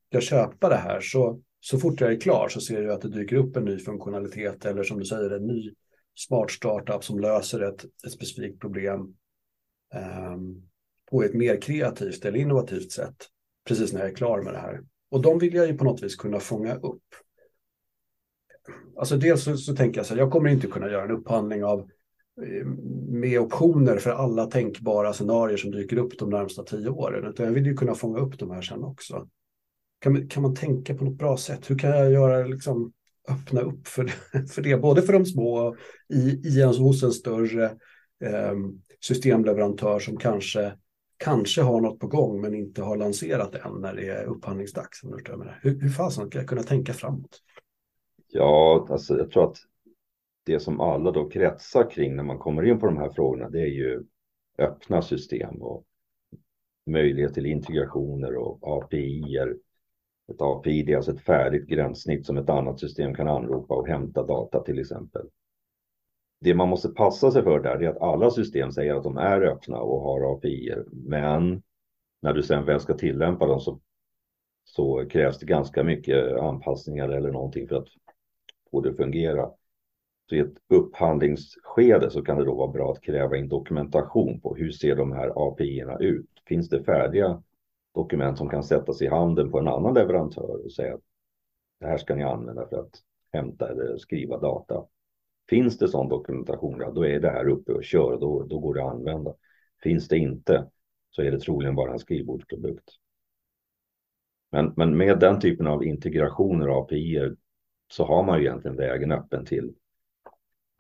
[0.09, 3.09] ska köpa det här så, så fort jag är klar så ser jag att det
[3.09, 5.75] dyker upp en ny funktionalitet eller som du säger en ny
[6.14, 9.14] smart startup som löser ett, ett specifikt problem
[10.31, 10.68] um,
[11.11, 13.16] på ett mer kreativt eller innovativt sätt
[13.68, 14.81] precis när jag är klar med det här.
[15.11, 17.03] Och de vill jag ju på något vis kunna fånga upp.
[18.96, 21.64] Alltså dels så, så tänker jag så här, jag kommer inte kunna göra en upphandling
[21.64, 21.90] av
[22.42, 22.66] Eh,
[23.09, 27.25] med optioner för alla tänkbara scenarier som dyker upp de närmsta tio åren.
[27.25, 29.29] Utan jag vill ju kunna fånga upp de här sen också.
[29.99, 31.70] Kan, kan man tänka på något bra sätt?
[31.70, 32.92] Hur kan jag göra, liksom,
[33.29, 35.77] öppna upp för det, för det både för de små
[36.09, 37.64] i, i en, hos en större
[38.25, 38.55] eh,
[39.01, 40.72] systemleverantör som kanske,
[41.16, 45.03] kanske har något på gång men inte har lanserat än när det är upphandlingsdags.
[45.62, 47.40] Hur, hur fasen ska jag kunna tänka framåt?
[48.29, 49.57] Ja, alltså jag tror att
[50.46, 53.61] det som alla då kretsar kring när man kommer in på de här frågorna, det
[53.61, 54.04] är ju
[54.59, 55.85] öppna system och
[56.87, 59.22] möjlighet till integrationer och API.
[59.22, 59.56] -er.
[60.32, 63.88] Ett API det är alltså ett färdigt gränssnitt som ett annat system kan anropa och
[63.88, 65.26] hämta data till exempel.
[66.40, 69.42] Det man måste passa sig för där är att alla system säger att de är
[69.42, 70.85] öppna och har API, -er.
[70.92, 71.62] men
[72.22, 73.80] när du sen väl ska tillämpa dem så,
[74.64, 77.88] så krävs det ganska mycket anpassningar eller någonting för att
[78.70, 79.50] få det att fungera.
[80.28, 84.54] Så i ett upphandlingsskede så kan det då vara bra att kräva in dokumentation på
[84.54, 86.30] hur ser de här API-erna ut?
[86.46, 87.42] Finns det färdiga
[87.94, 91.00] dokument som kan sättas i handen på en annan leverantör och säga att
[91.80, 94.84] det här ska ni använda för att hämta eller skriva data.
[95.48, 98.58] Finns det sån dokumentation, ja, då är det här uppe och kör och då, då
[98.58, 99.34] går det att använda.
[99.82, 100.70] Finns det inte
[101.10, 102.90] så är det troligen bara en skrivbordsprodukt.
[104.50, 107.34] Men, men med den typen av integrationer och API
[107.92, 109.74] så har man ju egentligen vägen öppen till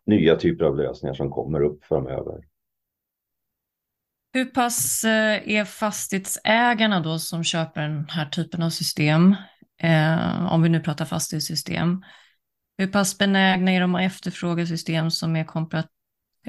[0.06, 2.44] nya typer av lösningar som kommer upp framöver.
[4.32, 9.36] Hur pass eh, är fastighetsägarna då som köper den här typen av system,
[9.82, 12.04] eh, om vi nu pratar fastighetssystem,
[12.78, 15.86] hur pass benägna är de att efterfråga system som är kompat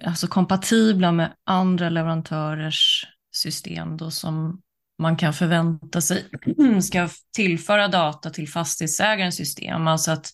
[0.03, 4.61] alltså kompatibla med andra leverantörers system då som
[4.99, 6.25] man kan förvänta sig
[6.81, 10.31] ska tillföra data till fastighetsägarens system, alltså att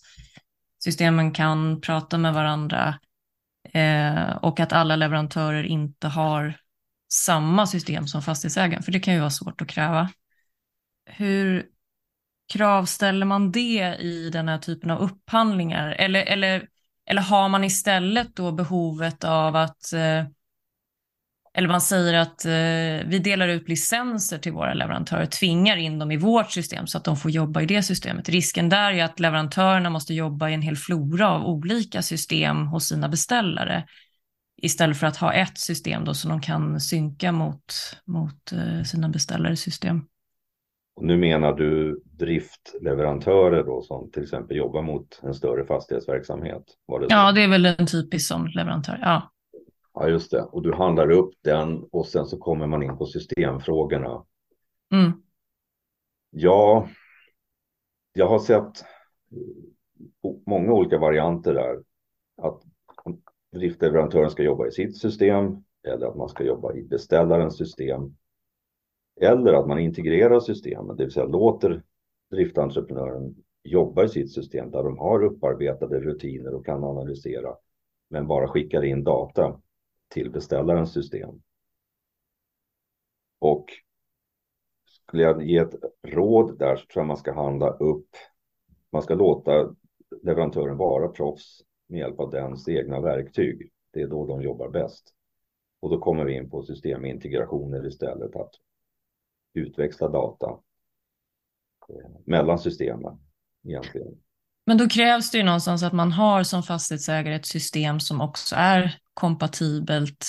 [0.84, 2.98] systemen kan prata med varandra
[3.72, 6.56] eh, och att alla leverantörer inte har
[7.12, 10.10] samma system som fastighetsägaren, för det kan ju vara svårt att kräva.
[11.06, 11.66] Hur
[12.52, 15.92] kravställer man det i den här typen av upphandlingar?
[15.92, 16.68] Eller, eller,
[17.06, 20.24] eller har man istället då behovet av att eh,
[21.56, 26.10] eller man säger att eh, vi delar ut licenser till våra leverantörer, tvingar in dem
[26.10, 28.28] i vårt system så att de får jobba i det systemet.
[28.28, 32.88] Risken där är att leverantörerna måste jobba i en hel flora av olika system hos
[32.88, 33.84] sina beställare
[34.62, 37.64] istället för att ha ett system då som de kan synka mot,
[38.06, 40.00] mot eh, sina beställares system.
[41.00, 46.64] Nu menar du driftleverantörer då som till exempel jobbar mot en större fastighetsverksamhet?
[47.00, 48.98] Det ja, det är väl en typisk sån leverantör.
[49.02, 49.33] Ja.
[49.94, 50.42] Ja, just det.
[50.42, 54.24] Och du handlar upp den och sen så kommer man in på systemfrågorna.
[54.92, 55.12] Mm.
[56.30, 56.88] Ja,
[58.12, 58.84] jag har sett
[60.46, 61.82] många olika varianter där.
[62.36, 62.62] Att
[63.52, 68.16] driftleverantören ska jobba i sitt system eller att man ska jobba i beställarens system.
[69.20, 71.82] Eller att man integrerar systemet, det vill säga låter
[72.30, 77.56] driftentreprenören jobba i sitt system där de har upparbetade rutiner och kan analysera,
[78.10, 79.60] men bara skickar in data
[80.14, 81.42] till beställarens system.
[83.38, 83.66] Och
[84.84, 88.08] skulle jag ge ett råd där så tror jag man ska handla upp,
[88.90, 89.74] man ska låta
[90.22, 93.70] leverantören vara proffs med hjälp av dens egna verktyg.
[93.90, 95.14] Det är då de jobbar bäst.
[95.80, 98.54] Och då kommer vi in på systemintegrationer istället, att
[99.54, 100.58] utväxla data
[101.88, 103.18] eh, mellan systemen
[103.64, 104.20] egentligen.
[104.66, 108.54] Men då krävs det ju någonstans att man har som fastighetsägare ett system som också
[108.58, 110.26] är kompatibelt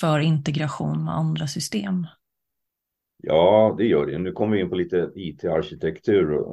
[0.00, 2.06] för integration med andra system.
[3.22, 4.18] Ja, det gör det.
[4.18, 6.44] Nu kommer vi in på lite IT-arkitektur.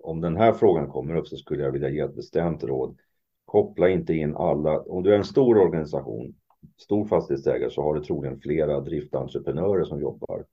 [0.00, 2.98] Om den här frågan kommer upp så skulle jag vilja ge ett bestämt råd.
[3.44, 4.80] Koppla inte in alla.
[4.80, 6.34] Om du är en stor organisation,
[6.76, 10.44] stor fastighetsägare, så har du troligen flera driftentreprenörer som jobbar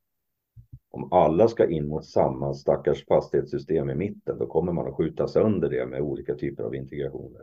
[0.91, 5.27] om alla ska in mot samma stackars fastighetssystem i mitten, då kommer man att skjuta
[5.27, 7.41] sönder det med olika typer av integrationer.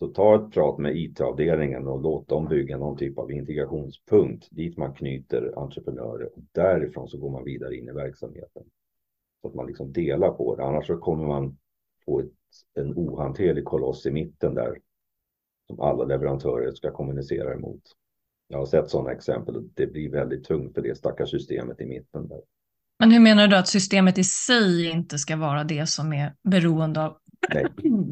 [0.00, 4.76] Så ta ett prat med IT-avdelningen och låt dem bygga någon typ av integrationspunkt dit
[4.76, 6.26] man knyter entreprenörer.
[6.26, 8.62] och Därifrån så går man vidare in i verksamheten.
[9.42, 11.58] Så att man liksom delar på det, annars så kommer man
[12.04, 12.32] få ett,
[12.74, 14.78] en ohanterlig koloss i mitten där
[15.66, 17.82] som alla leverantörer ska kommunicera emot.
[18.48, 19.68] Jag har sett sådana exempel.
[19.74, 22.28] Det blir väldigt tungt för det stackars systemet i mitten.
[22.28, 22.40] Där.
[22.98, 27.04] Men hur menar du att systemet i sig inte ska vara det som är beroende
[27.04, 27.16] av
[27.54, 27.66] Nej.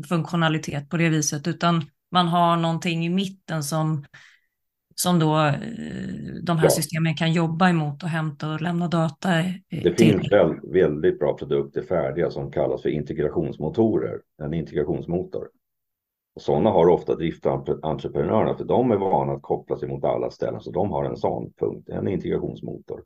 [0.08, 4.04] funktionalitet på det viset, utan man har någonting i mitten som,
[4.94, 5.52] som då eh,
[6.42, 6.70] de här ja.
[6.70, 9.28] systemen kan jobba emot och hämta och lämna data
[9.70, 9.94] Det till.
[9.96, 15.48] finns väl väldigt bra produkter färdiga som kallas för integrationsmotorer, en integrationsmotor.
[16.34, 20.60] Och sådana har ofta driftentreprenörerna för de är vana att koppla sig mot alla ställen
[20.60, 23.02] så de har en sån punkt, en integrationsmotor.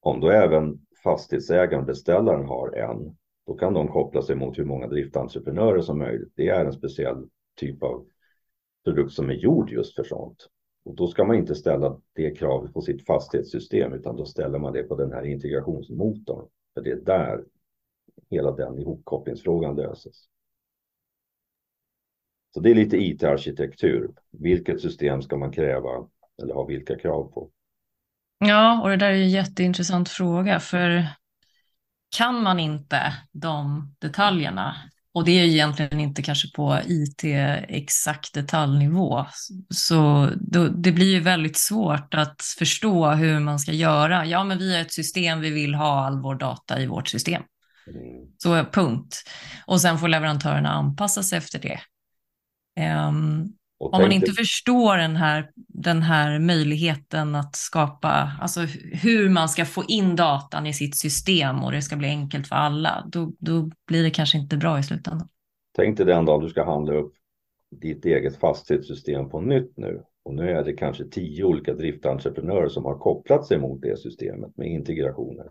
[0.00, 4.86] Om då även fastighetsägaren, beställaren har en, då kan de koppla sig mot hur många
[4.86, 6.32] driftentreprenörer som möjligt.
[6.34, 8.06] Det är en speciell typ av
[8.84, 10.48] produkt som är gjord just för sånt.
[10.84, 14.72] Och då ska man inte ställa det kravet på sitt fastighetssystem utan då ställer man
[14.72, 16.48] det på den här integrationsmotorn.
[16.74, 17.44] För det är där
[18.30, 20.28] hela den ihopkopplingsfrågan löses.
[22.54, 24.10] Så det är lite IT-arkitektur.
[24.30, 26.08] Vilket system ska man kräva
[26.42, 27.50] eller ha vilka krav på?
[28.38, 31.06] Ja, och det där är en jätteintressant fråga, för
[32.16, 34.76] kan man inte de detaljerna,
[35.14, 37.24] och det är egentligen inte kanske på IT
[37.68, 39.26] exakt detaljnivå,
[39.74, 44.26] så då, det blir ju väldigt svårt att förstå hur man ska göra.
[44.26, 47.42] Ja, men vi är ett system, vi vill ha all vår data i vårt system.
[47.86, 48.32] Mm.
[48.38, 49.22] Så punkt.
[49.66, 51.80] Och sen får leverantörerna anpassa sig efter det.
[53.08, 53.52] Um,
[53.92, 58.60] om man inte förstår den här, den här möjligheten att skapa, alltså
[58.92, 62.56] hur man ska få in datan i sitt system och det ska bli enkelt för
[62.56, 65.28] alla, då, då blir det kanske inte bra i slutändan.
[65.76, 67.14] Tänk dig den dag du ska handla upp
[67.80, 70.02] ditt eget fastighetssystem på nytt nu.
[70.24, 74.56] Och nu är det kanske tio olika driftentreprenörer som har kopplat sig mot det systemet
[74.56, 75.46] med integrationer.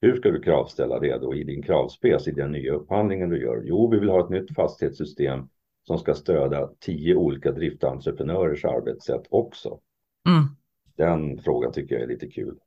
[0.00, 3.62] Hur ska du kravställa det då i din kravspec i den nya upphandlingen du gör?
[3.64, 5.48] Jo, vi vill ha ett nytt fastighetssystem
[5.82, 9.80] som ska stödja tio olika driftentreprenörers arbetssätt också.
[10.28, 10.44] Mm.
[10.96, 12.58] Den frågan tycker jag är lite kul.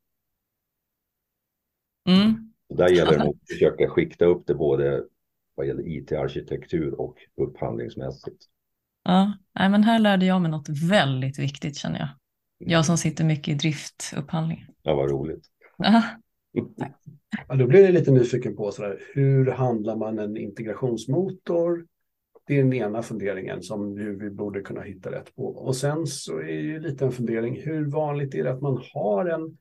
[2.10, 2.54] Mm.
[2.70, 5.04] Där gäller det att försöka skikta upp det både
[5.56, 8.46] vad gäller IT-arkitektur och upphandlingsmässigt.
[9.04, 12.10] Ja, nej, men här lärde jag mig något väldigt viktigt känner jag.
[12.58, 14.66] Jag som sitter mycket i driftupphandling.
[14.82, 15.46] Ja, vad roligt.
[15.78, 16.04] Ja,
[17.58, 21.86] då blir jag lite nyfiken på sådär, hur handlar man en integrationsmotor
[22.48, 25.46] det är den ena funderingen som vi borde kunna hitta rätt på.
[25.46, 29.26] Och sen så är ju lite en fundering, hur vanligt är det att man har
[29.26, 29.58] en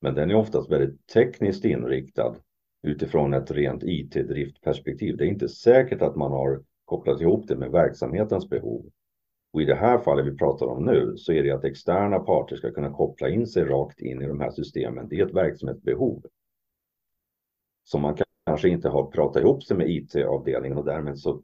[0.00, 2.36] Men den är oftast väldigt tekniskt inriktad
[2.84, 5.16] utifrån ett rent IT-driftperspektiv.
[5.16, 8.90] Det är inte säkert att man har kopplat ihop det med verksamhetens behov.
[9.52, 12.56] Och i det här fallet vi pratar om nu så är det att externa parter
[12.56, 15.08] ska kunna koppla in sig rakt in i de här systemen.
[15.08, 16.22] Det är ett verksamhetsbehov.
[17.84, 18.16] Som man
[18.46, 21.42] kanske inte har pratat ihop sig med IT-avdelningen och därmed så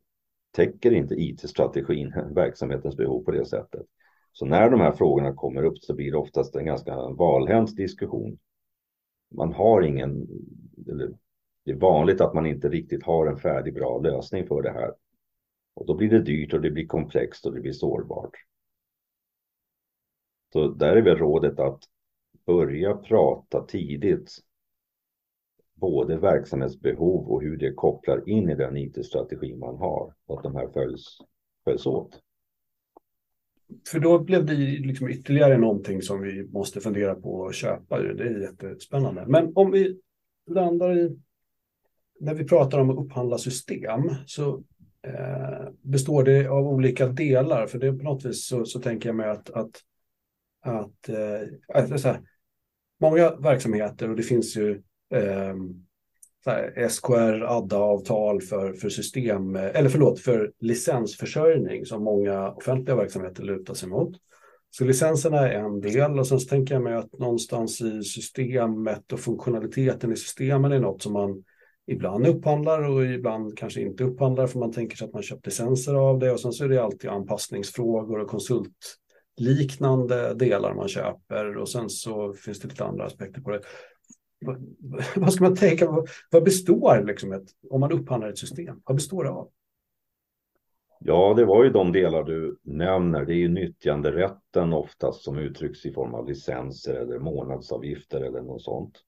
[0.52, 3.86] täcker inte IT-strategin verksamhetens behov på det sättet.
[4.32, 8.38] Så när de här frågorna kommer upp så blir det oftast en ganska valhänt diskussion.
[9.34, 10.26] Man har ingen,
[10.88, 11.10] eller
[11.64, 14.94] det är vanligt att man inte riktigt har en färdig bra lösning för det här.
[15.74, 18.36] Och då blir det dyrt och det blir komplext och det blir sårbart.
[20.52, 21.84] Så där är väl rådet att
[22.46, 24.36] börja prata tidigt.
[25.74, 30.14] Både verksamhetsbehov och hur det kopplar in i den IT-strategi man har.
[30.26, 31.18] Och att de här följs,
[31.64, 32.20] följs åt.
[33.88, 37.98] För då blev det liksom ytterligare någonting som vi måste fundera på att köpa.
[37.98, 39.24] Det är jättespännande.
[39.26, 40.00] Men om vi
[40.46, 41.18] landar i
[42.20, 44.62] när vi pratar om att upphandla system så
[45.06, 47.66] eh, består det av olika delar.
[47.66, 49.80] För det på något vis så, så tänker jag mig att, att,
[50.62, 52.20] att, eh, att här,
[53.00, 54.82] många verksamheter och det finns ju
[55.14, 55.54] eh,
[56.88, 63.74] SKR, ADDA-avtal för, för system, eh, eller förlåt, för licensförsörjning som många offentliga verksamheter lutar
[63.74, 64.16] sig mot.
[64.70, 69.12] Så licenserna är en del och sen så tänker jag mig att någonstans i systemet
[69.12, 71.44] och funktionaliteten i systemen är något som man
[71.90, 75.94] ibland upphandlar och ibland kanske inte upphandlar för man tänker sig att man köpt licenser
[75.94, 81.68] av det och sen så är det alltid anpassningsfrågor och konsultliknande delar man köper och
[81.68, 83.60] sen så finns det lite andra aspekter på det.
[85.16, 89.24] Vad ska man tänka, vad består liksom ett, om man upphandlar ett system, vad består
[89.24, 89.50] det av?
[91.00, 93.24] Ja, det var ju de delar du nämner.
[93.24, 98.62] Det är ju nyttjanderätten oftast som uttrycks i form av licenser eller månadsavgifter eller något
[98.62, 99.04] sånt.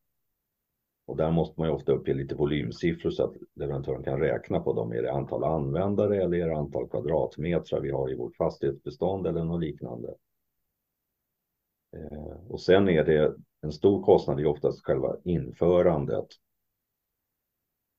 [1.06, 4.72] Och där måste man ju ofta uppge lite volymsiffror så att leverantören kan räkna på
[4.72, 4.92] dem.
[4.92, 9.44] Är det antal användare eller är det antal kvadratmeter vi har i vårt fastighetsbestånd eller
[9.44, 10.14] något liknande.
[11.96, 16.26] Eh, och sen är det en stor kostnad i oftast själva införandet.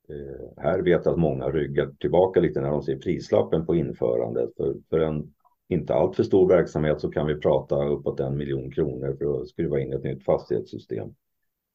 [0.10, 4.50] Eh, här vet jag att många ryggar tillbaka lite när de ser prislappen på införandet.
[4.58, 5.34] För, för en
[5.68, 9.80] inte alltför stor verksamhet så kan vi prata uppåt en miljon kronor för att skruva
[9.80, 11.16] in ett nytt fastighetssystem.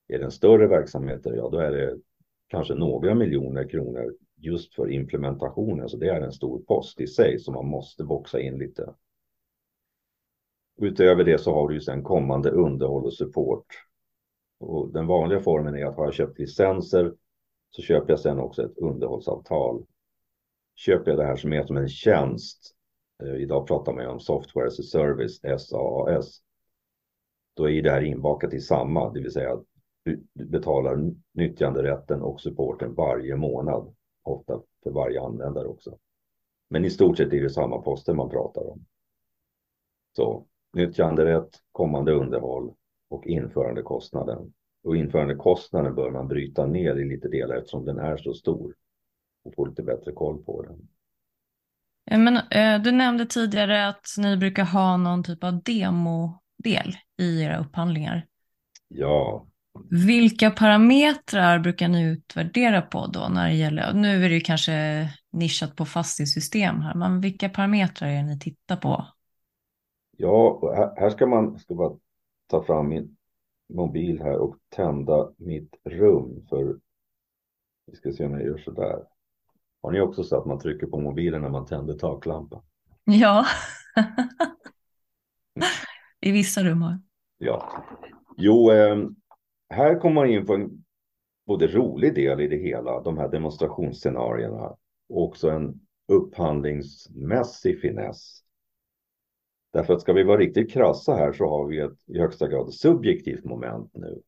[0.09, 1.99] Är det en större verksamhet, ja då är det
[2.49, 5.89] kanske några miljoner kronor just för implementationen.
[5.89, 8.95] Så det är en stor post i sig som man måste boxa in lite.
[10.77, 13.67] Utöver det så har du ju sen kommande underhåll och support.
[14.61, 17.15] Och den vanliga formen är att har jag köpt licenser
[17.71, 19.85] så köper jag sen också ett underhållsavtal.
[20.75, 22.75] Köper jag det här som är som en tjänst,
[23.23, 26.43] eh, idag pratar man ju om software as a service, SaaS,
[27.55, 29.65] då är det här inbakat i samma, det vill säga att
[30.35, 33.95] betalar nyttjanderätten och supporten varje månad.
[34.23, 35.99] Ofta för varje användare också.
[36.71, 38.85] Men i stort sett är det samma poster man pratar om.
[40.17, 42.75] Så nyttjanderätt, kommande underhåll
[43.09, 44.53] och införandekostnaden.
[44.85, 48.75] Och införandekostnaden bör man bryta ner i lite delar eftersom den är så stor
[49.45, 50.89] och få lite bättre koll på den.
[52.25, 57.59] Men, eh, du nämnde tidigare att ni brukar ha någon typ av demodel i era
[57.59, 58.27] upphandlingar.
[58.89, 59.47] Ja,
[59.91, 65.77] vilka parametrar brukar ni utvärdera på då när det gäller, nu är det kanske nischat
[65.77, 69.07] på fastighetssystem här, men vilka parametrar är det ni tittar på?
[70.17, 70.61] Ja,
[70.97, 71.97] här ska man ska bara
[72.47, 73.17] ta fram min
[73.69, 76.79] mobil här och tända mitt rum för
[77.87, 79.05] vi ska se om jag gör så där.
[79.83, 82.63] Har ni också så att man trycker på mobilen när man tänder taklampan?
[83.05, 83.47] Ja,
[86.21, 87.01] i vissa rum har
[87.39, 87.85] Ja,
[88.37, 88.97] jo, eh,
[89.71, 90.85] här kommer man in på en
[91.47, 94.77] både rolig del i det hela, de här demonstrationsscenarierna,
[95.09, 98.43] och också en upphandlingsmässig finess.
[99.73, 102.75] Därför att ska vi vara riktigt krassa här så har vi ett i högsta grad
[102.75, 104.23] subjektivt moment nu.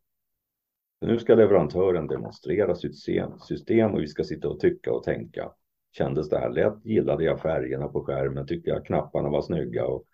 [1.00, 2.98] Nu ska leverantören demonstrera sitt
[3.40, 5.52] system och vi ska sitta och tycka och tänka.
[5.92, 6.84] Kändes det här lätt?
[6.84, 8.46] Gillade jag färgerna på skärmen?
[8.46, 9.86] Tyckte jag knapparna var snygga?
[9.86, 10.04] Och,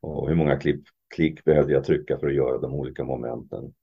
[0.00, 0.84] och hur många klick,
[1.14, 3.74] klick behövde jag trycka för att göra de olika momenten?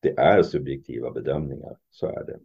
[0.00, 2.38] Det är subjektiva bedömningar, så är det.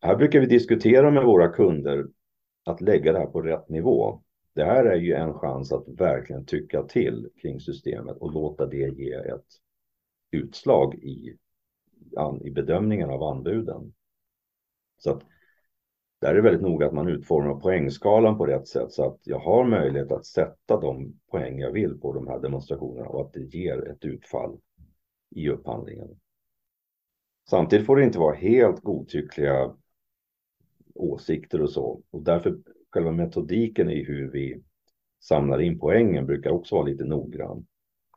[0.00, 2.06] här brukar vi diskutera med våra kunder
[2.64, 4.22] att lägga det här på rätt nivå.
[4.54, 8.88] Det här är ju en chans att verkligen tycka till kring systemet och låta det
[8.88, 9.46] ge ett
[10.30, 11.36] utslag i,
[12.44, 13.92] i bedömningen av anbuden.
[14.98, 15.22] Så att
[16.20, 19.38] där är det väldigt noga att man utformar poängskalan på rätt sätt så att jag
[19.38, 23.40] har möjlighet att sätta de poäng jag vill på de här demonstrationerna och att det
[23.40, 24.58] ger ett utfall
[25.34, 26.08] i upphandlingen.
[27.50, 29.76] Samtidigt får det inte vara helt godtyckliga
[30.94, 32.58] åsikter och så och därför
[32.90, 34.62] själva metodiken i hur vi
[35.20, 37.66] samlar in poängen brukar också vara lite noggrann.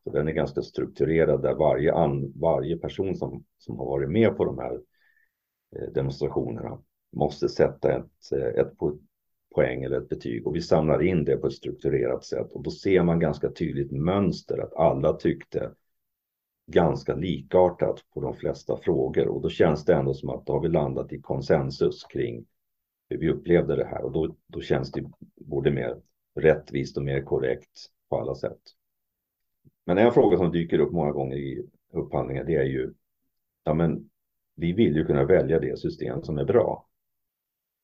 [0.04, 4.38] Så den är ganska strukturerad där varje, an, varje person som, som har varit med
[4.38, 4.74] på de här
[5.76, 8.74] eh, demonstrationerna måste sätta ett, eh, ett
[9.56, 12.72] poäng eller ett betyg och vi samlar in det på ett strukturerat sätt och då
[12.72, 15.72] ser man ganska tydligt mönster att alla tyckte
[16.68, 20.62] ganska likartat på de flesta frågor och då känns det ändå som att då har
[20.62, 22.46] vi landat i konsensus kring
[23.10, 25.04] hur vi upplevde det här och då, då känns det
[25.36, 26.02] både mer
[26.36, 28.62] rättvist och mer korrekt på alla sätt.
[29.86, 32.94] Men en fråga som dyker upp många gånger i upphandlingar det är ju
[33.64, 34.10] ja men
[34.56, 36.88] vi vill ju kunna välja det system som är bra.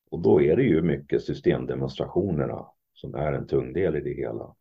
[0.09, 4.55] Och då är det ju mycket systemdemonstrationerna som är en tung del i det hela.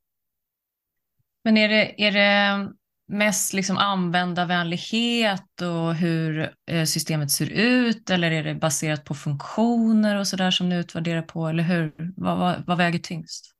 [1.44, 2.72] Men är det, är det
[3.11, 10.18] mest liksom användarvänlighet och hur eh, systemet ser ut eller är det baserat på funktioner
[10.18, 11.92] och sådär som ni utvärderar på eller hur?
[12.16, 13.54] Vad, vad, vad väger tyngst?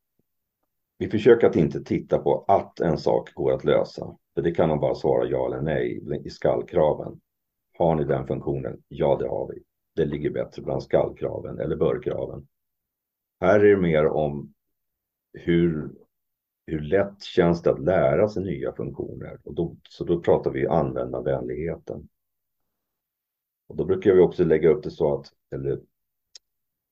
[0.99, 4.17] Vi försöker att inte titta på att en sak går att lösa.
[4.35, 7.21] För det kan man bara svara ja eller nej i skallkraven.
[7.79, 8.77] Har ni den funktionen?
[8.89, 9.63] Ja, det har vi.
[9.97, 12.47] Det ligger bättre bland skallkraven eller börkraven.
[13.41, 14.53] Här är det mer om
[15.33, 15.91] hur
[16.71, 19.39] hur lätt känns det att lära sig nya funktioner?
[19.45, 22.09] Och då, så då pratar vi användarvänligheten.
[23.69, 25.81] Och då brukar vi också lägga upp det så att, eller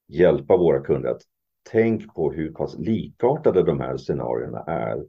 [0.08, 1.22] hjälpa våra kunder att
[1.70, 5.04] tänk på hur pass likartade de här scenarierna är.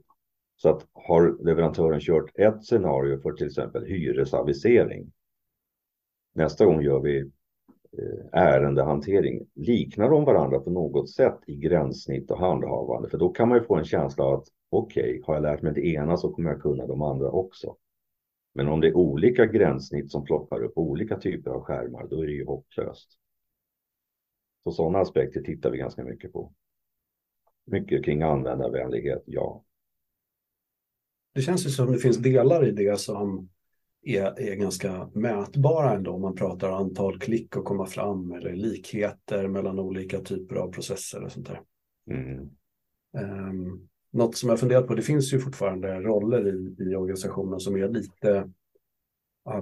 [0.56, 5.12] Så att har leverantören kört ett scenario för till exempel hyresavisering.
[6.34, 7.18] Nästa gång gör vi
[7.98, 13.08] eh, ärendehantering, liknar de varandra på något sätt i gränssnitt och handhavande?
[13.08, 15.62] För då kan man ju få en känsla av att okej, okay, har jag lärt
[15.62, 17.76] mig det ena så kommer jag kunna de andra också.
[18.54, 22.26] Men om det är olika gränssnitt som ploppar upp, olika typer av skärmar, då är
[22.26, 23.18] det ju hopplöst.
[24.64, 26.52] Så sådana aspekter tittar vi ganska mycket på.
[27.64, 29.64] Mycket kring användarvänlighet, ja.
[31.34, 33.48] Det känns ju som det finns delar i det som
[34.02, 36.10] är, är ganska mätbara ändå.
[36.10, 41.24] Om man pratar antal klick och komma fram eller likheter mellan olika typer av processer
[41.24, 41.60] och sånt där.
[42.10, 42.50] Mm.
[43.48, 47.76] Um, något som jag funderat på, det finns ju fortfarande roller i, i organisationen som
[47.76, 48.50] är lite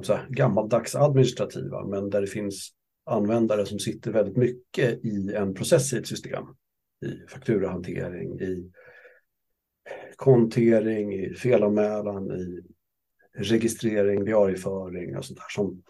[0.03, 2.73] så gammaldags administrativa, men där det finns
[3.05, 6.45] användare som sitter väldigt mycket i en process i ett system.
[7.07, 8.73] I fakturahantering, i
[10.17, 12.63] kontering, i felanmälan, i
[13.39, 15.83] registrering, diarieföring och sånt där som,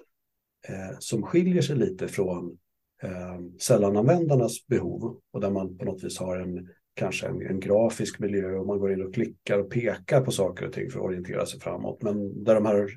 [0.69, 2.59] eh, som skiljer sig lite från
[3.03, 6.69] eh, sällananvändarnas behov och där man på något vis har en
[6.99, 10.67] kanske en, en, grafisk miljö och man går in och klickar och pekar på saker
[10.67, 12.03] och ting för att orientera sig framåt.
[12.03, 12.89] Men där de här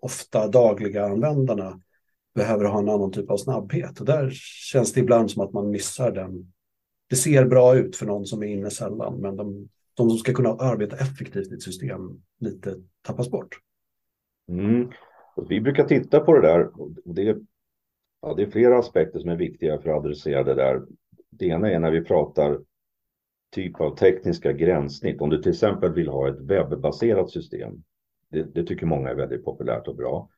[0.00, 1.80] ofta dagliga användarna
[2.34, 4.30] behöver ha en annan typ av snabbhet och där
[4.72, 6.52] känns det ibland som att man missar den.
[7.10, 10.32] Det ser bra ut för någon som är inne sällan, men de, de som ska
[10.32, 13.58] kunna arbeta effektivt i ett system lite tappas bort.
[14.48, 14.90] Mm.
[15.48, 16.70] Vi brukar titta på det där.
[17.04, 17.36] Det,
[18.22, 20.82] ja, det är flera aspekter som är viktiga för att adressera det där.
[21.30, 22.58] Det ena är när vi pratar
[23.50, 25.20] typ av tekniska gränssnitt.
[25.20, 27.82] Om du till exempel vill ha ett webbaserat system.
[28.30, 30.28] Det, det tycker många är väldigt populärt och bra.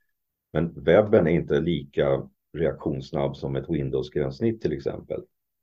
[0.52, 5.22] Men webben är inte lika reaktionssnabb som ett Windows-gränssnitt till exempel.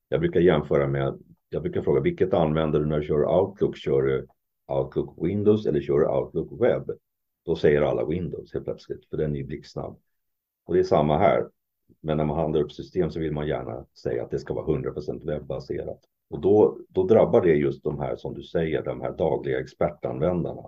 [0.10, 1.20] Jag brukar jämföra med,
[1.50, 3.78] jag brukar fråga vilket använder du när du kör Outlook?
[3.78, 4.28] Kör du
[4.68, 6.92] Outlook Windows eller kör du Outlook Web?
[7.46, 10.00] Då säger alla Windows helt plötsligt, för den är ju blixtsnabb.
[10.66, 11.50] Och det är samma här.
[12.02, 14.66] Men när man handlar upp system så vill man gärna säga att det ska vara
[14.66, 16.00] 100% webbaserat.
[16.30, 20.62] Och då, då drabbar det just de här, som du säger, de här dagliga expertanvändarna.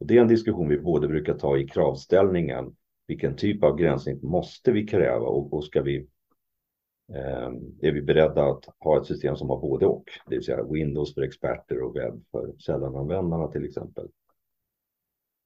[0.00, 2.76] Och det är en diskussion vi både brukar ta i kravställningen.
[3.06, 5.96] Vilken typ av gränssnitt måste vi kräva och, och ska vi
[7.12, 7.50] eh,
[7.80, 11.14] är vi beredda att ha ett system som har både och, det vill säga Windows
[11.14, 14.08] för experter och webb för sällananvändarna till exempel.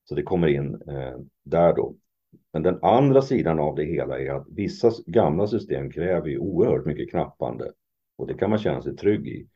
[0.08, 1.94] Så det kommer in eh, där då.
[2.52, 6.86] Men den andra sidan av det hela är att vissa gamla system kräver ju oerhört
[6.86, 7.72] mycket knappande
[8.16, 9.48] och det kan man känna sig trygg i.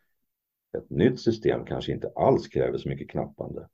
[0.79, 3.69] Ett nytt system kanske inte alls kräver så mycket knappande.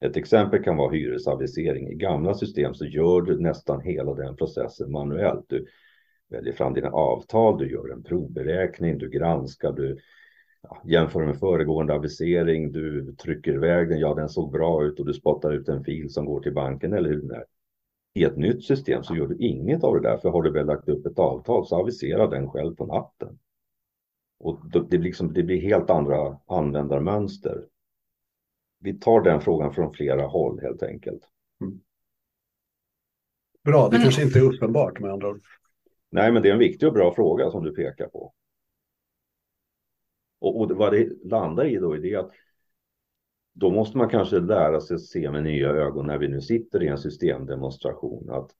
[0.00, 1.88] Ett exempel kan vara hyresavisering.
[1.88, 5.44] I gamla system så gör du nästan hela den processen manuellt.
[5.48, 5.66] Du,
[6.28, 9.98] väljer fram dina avtal, du gör en provberäkning, du granskar, du
[10.62, 15.06] ja, jämför med föregående avisering, du trycker iväg den, ja den såg bra ut och
[15.06, 17.44] du spottar ut en fil som går till banken eller hur det.
[18.14, 20.66] I ett nytt system så gör du inget av det där, för har du väl
[20.66, 23.38] lagt upp ett avtal så aviserar den själv på natten.
[24.38, 27.66] Och det, liksom, det blir helt andra användarmönster.
[28.78, 31.22] Vi tar den frågan från flera håll helt enkelt.
[31.60, 31.80] Mm.
[33.64, 35.42] Bra, det kanske inte är uppenbart med andra ord.
[36.10, 38.34] Nej, men det är en viktig och bra fråga som du pekar på.
[40.38, 42.30] Och, och vad det landar i då är det att
[43.52, 46.88] då måste man kanske lära sig se med nya ögon när vi nu sitter i
[46.88, 48.50] en systemdemonstration att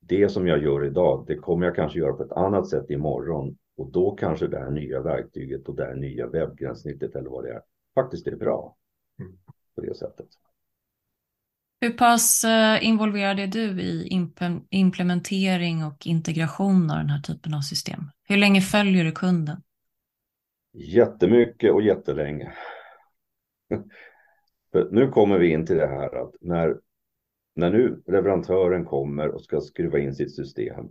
[0.00, 3.56] det som jag gör idag, det kommer jag kanske göra på ett annat sätt imorgon
[3.76, 7.52] och då kanske det här nya verktyget och det här nya webbgränssnittet eller vad det
[7.52, 7.62] är
[7.94, 8.76] faktiskt är bra
[9.20, 9.32] mm.
[9.74, 10.26] på det sättet.
[11.80, 14.08] Hur pass eh, involverad är du i
[14.70, 18.00] implementering och integration av den här typen av system?
[18.28, 19.62] Hur länge följer du kunden?
[20.72, 22.52] Jättemycket och jättelänge.
[24.72, 26.76] För nu kommer vi in till det här att när,
[27.54, 30.86] när nu leverantören kommer och ska skruva in sitt system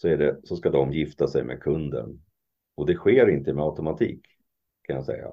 [0.00, 2.22] så, är det, så ska de gifta sig med kunden.
[2.74, 4.26] Och det sker inte med automatik
[4.82, 5.32] kan jag säga.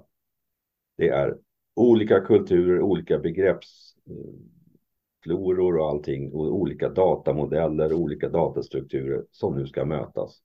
[0.98, 1.38] Det är
[1.76, 10.42] olika kulturer, olika begreppsfloror och allting och olika datamodeller, olika datastrukturer som nu ska mötas.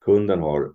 [0.00, 0.74] Kunden har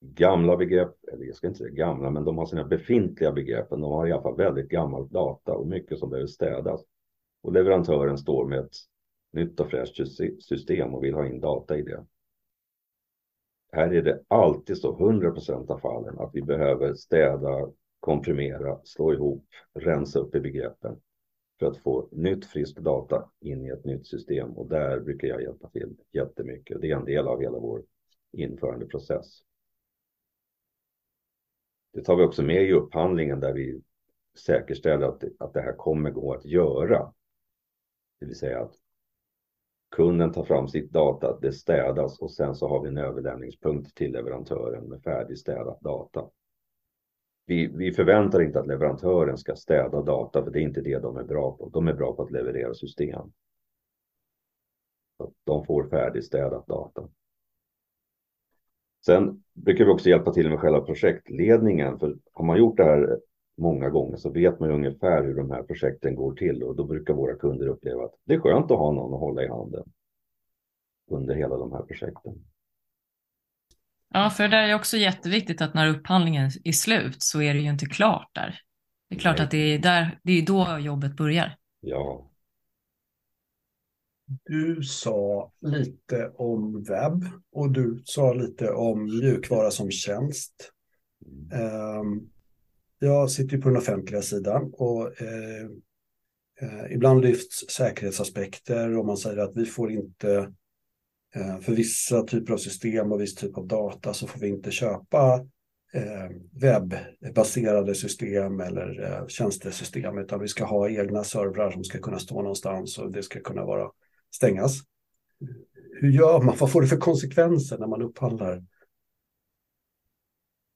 [0.00, 3.70] gamla begrepp, eller jag ska inte säga gamla, men de har sina befintliga begrepp.
[3.70, 6.84] De har i alla fall väldigt gammalt data och mycket som behöver städas.
[7.42, 8.89] Och leverantören står med ett
[9.30, 9.96] nytt och fräscht
[10.42, 12.06] system och vill ha in data i det.
[13.72, 19.12] Här är det alltid så, 100 procent av fallen, att vi behöver städa, komprimera, slå
[19.12, 21.00] ihop, rensa upp i begreppen
[21.58, 25.42] för att få nytt frisk data in i ett nytt system och där brukar jag
[25.42, 26.80] hjälpa till jättemycket.
[26.80, 27.82] Det är en del av hela vår
[28.32, 29.42] införandeprocess.
[31.92, 33.82] Det tar vi också med i upphandlingen där vi
[34.38, 37.12] säkerställer att, att det här kommer gå att göra.
[38.20, 38.74] Det vill säga att
[39.90, 44.12] kunden tar fram sitt data, det städas och sen så har vi en överlämningspunkt till
[44.12, 46.24] leverantören med färdigstädat data.
[47.46, 51.16] Vi, vi förväntar inte att leverantören ska städa data, för det är inte det de
[51.16, 51.68] är bra på.
[51.68, 53.32] De är bra på att leverera system.
[55.16, 57.08] Så de får färdigstädat data.
[59.06, 63.20] Sen brukar vi också hjälpa till med själva projektledningen, för har man gjort det här
[63.60, 66.84] många gånger så vet man ju ungefär hur de här projekten går till och då
[66.84, 69.84] brukar våra kunder uppleva att det är skönt att ha någon att hålla i handen
[71.10, 72.34] under hela de här projekten.
[74.08, 77.70] Ja, för det är också jätteviktigt att när upphandlingen är slut så är det ju
[77.70, 78.60] inte klart där.
[79.08, 79.44] Det är klart Nej.
[79.44, 81.56] att det är, där, det är då jobbet börjar.
[81.80, 82.30] Ja,
[84.44, 90.72] du sa lite om webb och du sa lite om mjukvara som tjänst.
[92.00, 92.30] Um,
[93.02, 95.64] jag sitter ju på den offentliga sidan och eh,
[96.60, 100.52] eh, ibland lyfts säkerhetsaspekter och man säger att vi får inte
[101.34, 104.70] eh, för vissa typer av system och viss typ av data så får vi inte
[104.70, 105.46] köpa
[105.92, 112.18] eh, webbaserade system eller eh, tjänstesystem utan vi ska ha egna servrar som ska kunna
[112.18, 113.90] stå någonstans och det ska kunna vara
[114.34, 114.78] stängas.
[116.00, 116.56] Hur gör man?
[116.58, 118.64] Vad får det för konsekvenser när man upphandlar?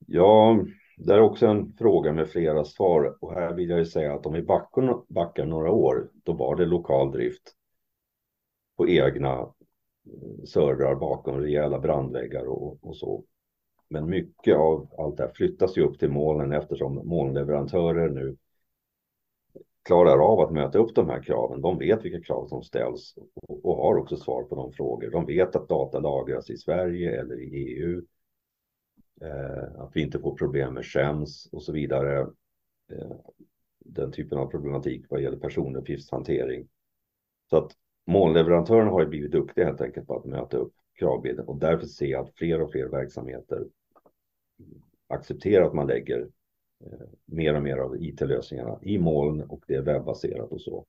[0.07, 0.64] Ja,
[0.97, 4.26] det är också en fråga med flera svar och här vill jag ju säga att
[4.26, 7.53] om vi backar, backar några år, då var det lokal drift
[8.76, 13.24] på egna eh, servrar bakom rejäla brandväggar och, och så.
[13.88, 18.36] Men mycket av allt det här flyttas ju upp till molnen eftersom molnleverantörer nu
[19.82, 21.61] klarar av att möta upp de här kraven.
[21.61, 23.14] De vet vilka krav som ställs
[23.62, 25.11] och har också svar på de frågor.
[25.11, 28.03] De vet att data lagras i Sverige eller i EU.
[29.21, 32.21] Eh, att vi inte får problem med skäms och så vidare.
[32.93, 33.17] Eh,
[33.79, 36.69] den typen av problematik vad gäller personuppgiftshantering.
[37.51, 37.73] Så att
[38.07, 42.07] molnleverantörerna har ju blivit duktiga helt enkelt på att möta upp kravbilden och därför ser
[42.07, 43.67] jag att fler och fler verksamheter
[45.09, 46.29] accepterar att man lägger
[46.87, 50.87] Eh, mer och mer av IT-lösningarna i moln och det är webbaserat och så.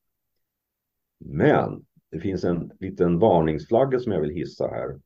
[1.19, 4.99] Men det finns en liten varningsflagga som jag vill hissa här.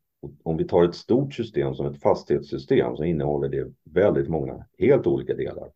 [0.43, 5.07] Om vi tar ett stort system som ett fastighetssystem så innehåller det väldigt många helt
[5.07, 5.71] olika delar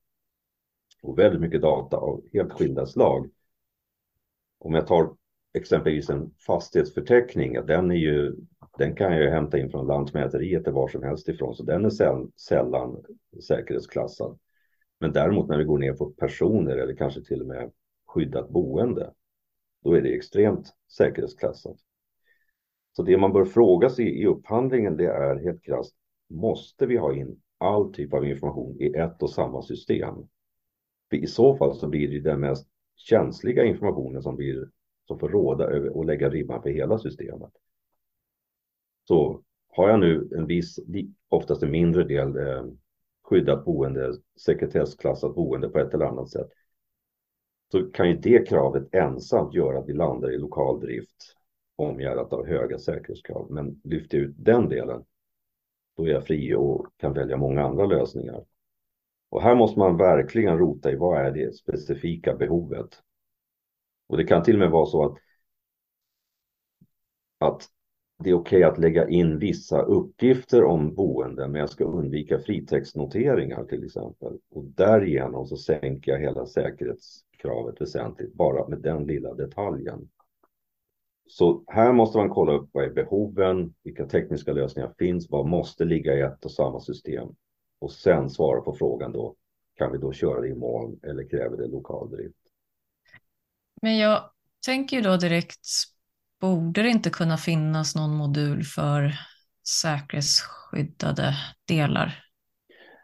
[1.01, 3.29] och väldigt mycket data av helt skilda slag.
[4.59, 5.15] Om jag tar
[5.53, 8.35] exempelvis en fastighetsförteckning, den, är ju,
[8.77, 11.85] den kan jag ju hämta in från Lantmäteriet eller var som helst ifrån, så den
[11.85, 13.03] är sällan
[13.47, 14.39] säkerhetsklassad.
[14.99, 17.71] Men däremot när vi går ner på personer eller kanske till och med
[18.07, 19.13] skyddat boende,
[19.83, 21.77] då är det extremt säkerhetsklassat.
[22.95, 25.95] Så det man bör fråga sig i upphandlingen det är helt krasst,
[26.29, 30.15] måste vi ha in all typ av information i ett och samma system?
[31.09, 34.69] För i så fall så blir det den mest känsliga informationen som, blir,
[35.07, 37.51] som får råda över och lägga ribban för hela systemet.
[39.07, 40.79] Så har jag nu en viss,
[41.29, 42.65] oftast en mindre del eh,
[43.23, 44.13] skyddat boende,
[44.45, 46.49] sekretessklassat boende på ett eller annat sätt,
[47.71, 51.35] så kan ju det kravet ensamt göra att vi landar i lokal drift
[51.75, 53.47] omgärdat av höga säkerhetskrav.
[53.51, 55.05] Men lyfter jag ut den delen,
[55.97, 58.45] då är jag fri och kan välja många andra lösningar.
[59.29, 63.01] Och här måste man verkligen rota i vad är det specifika behovet.
[64.07, 65.17] Och det kan till och med vara så att,
[67.37, 67.69] att
[68.23, 72.39] det är okej okay att lägga in vissa uppgifter om boende, men jag ska undvika
[72.39, 74.37] fritextnoteringar till exempel.
[74.51, 80.09] Och därigenom så sänker jag hela säkerhetskravet väsentligt, bara med den lilla detaljen.
[81.27, 85.85] Så här måste man kolla upp vad är behoven, vilka tekniska lösningar finns, vad måste
[85.85, 87.29] ligga i ett och samma system
[87.79, 89.35] och sen svara på frågan då,
[89.75, 92.37] kan vi då köra det i moln eller kräver det lokal drift?
[93.81, 94.29] Men jag
[94.65, 95.67] tänker ju då direkt,
[96.41, 99.11] borde det inte kunna finnas någon modul för
[99.67, 101.35] säkerhetsskyddade
[101.67, 102.23] delar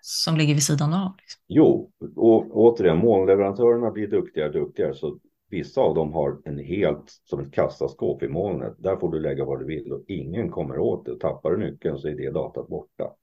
[0.01, 1.15] som ligger vid sidan av?
[1.17, 1.41] Liksom?
[1.47, 5.19] Jo, och återigen, molnleverantörerna blir duktigare och duktigare, så
[5.49, 8.73] vissa av dem har en helt som ett kassaskåp i molnet.
[8.77, 11.19] Där får du lägga vad du vill och ingen kommer åt det.
[11.19, 13.15] Tappar du nyckeln så är det datat borta.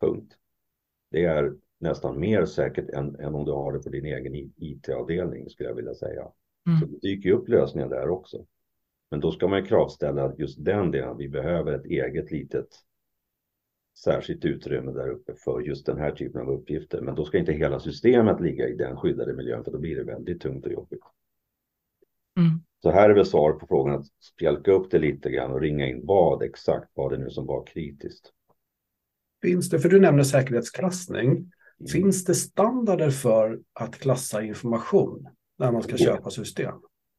[0.00, 0.34] Punkt.
[1.10, 5.50] Det är nästan mer säkert än, än om du har det på din egen IT-avdelning
[5.50, 6.28] skulle jag vilja säga.
[6.66, 6.80] Mm.
[6.80, 8.46] Så det dyker upp lösningar där också.
[9.10, 11.16] Men då ska man ju kravställa just den delen.
[11.16, 12.68] Vi behöver ett eget litet
[14.04, 17.00] särskilt utrymme där uppe för just den här typen av uppgifter.
[17.00, 20.04] Men då ska inte hela systemet ligga i den skyddade miljön för då blir det
[20.04, 21.02] väldigt tungt och jobbigt.
[22.38, 22.60] Mm.
[22.82, 25.86] Så här är väl svar på frågan att spjälka upp det lite grann och ringa
[25.86, 28.32] in vad exakt var det nu som var kritiskt.
[29.42, 31.52] Finns det, för du nämner säkerhetsklassning, mm.
[31.92, 35.28] finns det standarder för att klassa information
[35.58, 35.98] när man ska oh.
[35.98, 36.74] köpa system?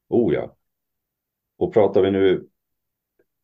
[0.08, 0.56] Oh ja.
[1.58, 2.46] Och pratar vi nu,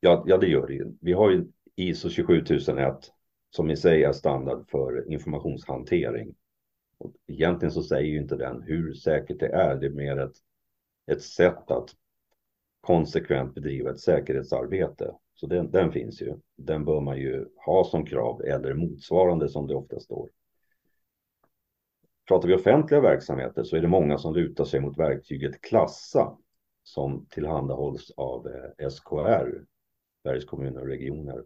[0.01, 0.93] ja, ja det gör det ju.
[1.01, 1.47] Vi har ju
[1.77, 3.13] ISO 27001
[3.51, 6.35] som i sig är standard för informationshantering.
[6.99, 10.37] Och egentligen så säger ju inte den hur säkert det är, det är mer ett
[11.07, 11.91] ett sätt att
[12.81, 15.15] konsekvent bedriva ett säkerhetsarbete.
[15.35, 16.37] Så den, den, finns ju.
[16.57, 20.31] Den bör man ju ha som krav eller motsvarande som det ofta står.
[22.29, 26.39] Pratar vi offentliga verksamheter så är det många som lutar sig mot verktyget Klassa
[26.83, 29.65] som tillhandahålls av eh, SKR,
[30.23, 31.45] Sveriges kommuner och regioner.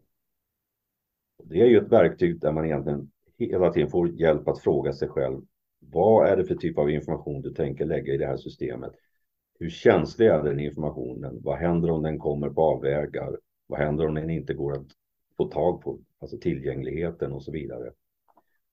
[1.45, 5.09] Det är ju ett verktyg där man egentligen hela tiden får hjälp att fråga sig
[5.09, 5.41] själv.
[5.79, 8.93] Vad är det för typ av information du tänker lägga i det här systemet?
[9.61, 11.41] Hur känslig är den informationen?
[11.43, 13.39] Vad händer om den kommer på avvägar?
[13.67, 14.87] Vad händer om den inte går att
[15.37, 15.99] få tag på?
[16.19, 17.93] Alltså tillgängligheten och så vidare.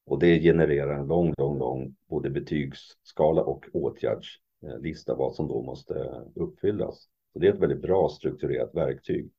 [0.05, 6.23] Och det genererar en lång, lång, lång både betygsskala och åtgärdslista vad som då måste
[6.35, 7.09] uppfyllas.
[7.33, 9.31] Så det är ett väldigt bra strukturerat verktyg.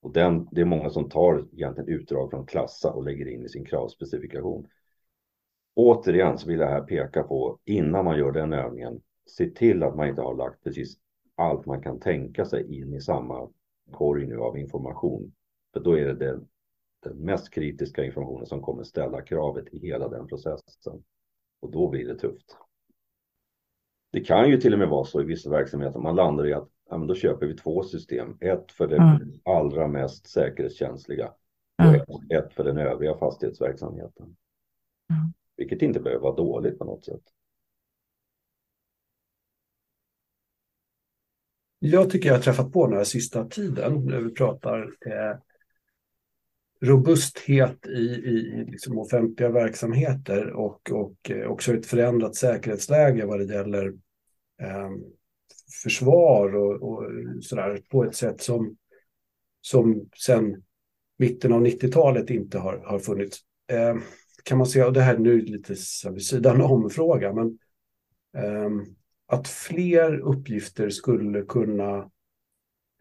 [0.00, 3.48] Och den, det är många som tar egentligen utdrag från Klassa och lägger in i
[3.48, 4.66] sin kravspecifikation.
[5.74, 9.96] Återigen så vill jag här peka på innan man gör den övningen se till att
[9.96, 10.98] man inte har lagt precis
[11.34, 13.48] allt man kan tänka sig in i samma
[13.90, 15.32] korg nu av information.
[15.72, 16.48] För då är det den,
[17.02, 21.04] den mest kritiska informationen som kommer ställa kravet i hela den processen.
[21.60, 22.56] Och då blir det tufft.
[24.12, 26.68] Det kan ju till och med vara så i vissa verksamheter man landar i att
[26.88, 28.36] ja, men då köper vi två system.
[28.40, 29.32] Ett för det mm.
[29.44, 31.32] allra mest säkerhetskänsliga
[31.82, 32.00] mm.
[32.08, 34.36] och ett för den övriga fastighetsverksamheten.
[35.10, 35.32] Mm.
[35.56, 37.22] Vilket inte behöver vara dåligt på något sätt.
[41.78, 45.38] Jag tycker jag har träffat på den här sista tiden när vi pratar eh,
[46.80, 53.54] robusthet i, i liksom offentliga verksamheter och, och eh, också ett förändrat säkerhetsläge vad det
[53.54, 53.86] gäller
[54.62, 54.90] eh,
[55.82, 57.04] försvar och, och
[57.40, 58.76] sådär på ett sätt som,
[59.60, 60.62] som sedan
[61.18, 63.38] mitten av 90-talet inte har, har funnits.
[63.72, 63.96] Eh,
[64.42, 65.74] kan man säga, och det här är nu lite
[66.10, 67.58] vid sidan om fråga, men
[68.36, 68.70] eh,
[69.26, 72.10] att fler uppgifter skulle kunna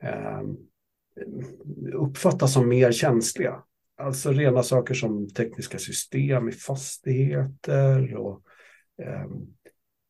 [0.04, 0.42] eh,
[1.94, 3.64] uppfattas som mer känsliga.
[3.98, 8.42] Alltså rena saker som tekniska system i fastigheter och
[9.02, 9.26] eh,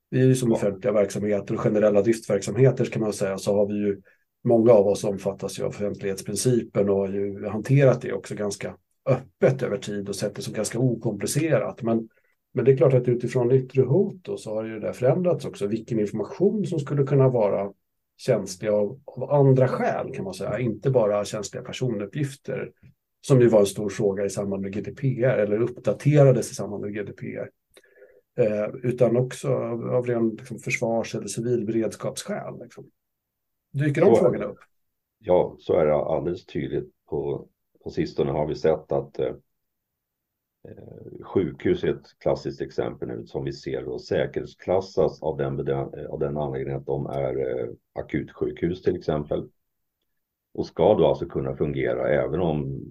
[0.09, 3.73] vi är ju som offentliga verksamheter och generella driftverksamheter kan man säga så har vi
[3.73, 4.01] ju
[4.43, 9.63] många av oss omfattas ju av offentlighetsprincipen och har ju hanterat det också ganska öppet
[9.63, 11.81] över tid och sett det som ganska okomplicerat.
[11.81, 12.09] Men
[12.55, 15.67] men det är klart att utifrån yttre hot då, så har det förändrats också.
[15.67, 17.73] Vilken information som skulle kunna vara
[18.17, 22.71] känsliga av, av, andra skäl kan man säga, inte bara känsliga personuppgifter
[23.21, 26.93] som ju var en stor fråga i samband med GDPR eller uppdaterades i samband med
[26.93, 27.49] GDPR.
[28.37, 32.59] Eh, utan också av, av ren liksom, försvars eller civilberedskapsskäl.
[32.63, 32.85] Liksom.
[33.73, 34.59] Dyker de frågorna upp?
[35.19, 36.91] Ja, så är det alldeles tydligt.
[37.09, 37.47] På,
[37.83, 39.33] på sistone har vi sett att eh
[40.67, 46.09] Eh, sjukhus är ett klassiskt exempel nu som vi ser och säkerhetsklassas av den, eh,
[46.09, 49.49] av den anledningen att de är eh, akutsjukhus till exempel.
[50.53, 52.81] Och ska då alltså kunna fungera även om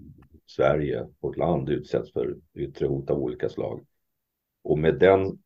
[0.47, 3.87] Sverige, vårt land, utsätts för yttre hot av olika slag.
[4.65, 5.39] Och med den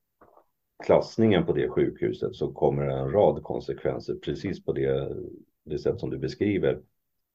[0.84, 5.16] klassningen på det sjukhuset så kommer det en rad konsekvenser precis på det,
[5.64, 6.80] det sätt som du beskriver.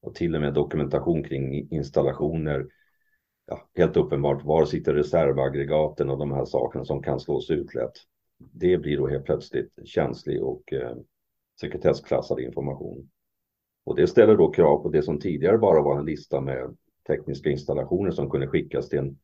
[0.02, 2.66] Och till och med dokumentation kring installationer.
[3.46, 7.92] Ja, helt uppenbart, var sitter reservaggregaten och de här sakerna som kan slås ut lätt.
[8.38, 10.96] Det blir då helt plötsligt känslig och eh,
[11.60, 13.10] sekretessklassad information.
[13.84, 16.76] Och det ställer då krav på det som tidigare bara var en lista med
[17.06, 19.18] tekniska installationer som kunde skickas till en,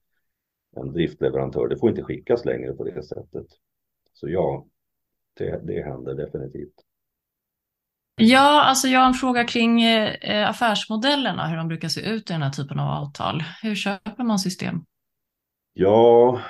[0.76, 1.68] en driftleverantör.
[1.68, 3.46] Det får inte skickas längre på det sättet.
[4.12, 4.66] Så ja,
[5.34, 6.74] det, det händer definitivt.
[8.16, 12.32] Ja, alltså jag har en fråga kring eh, affärsmodellerna, hur de brukar se ut i
[12.32, 13.42] den här typen av avtal.
[13.62, 14.84] Hur köper man system?
[15.72, 16.40] Ja,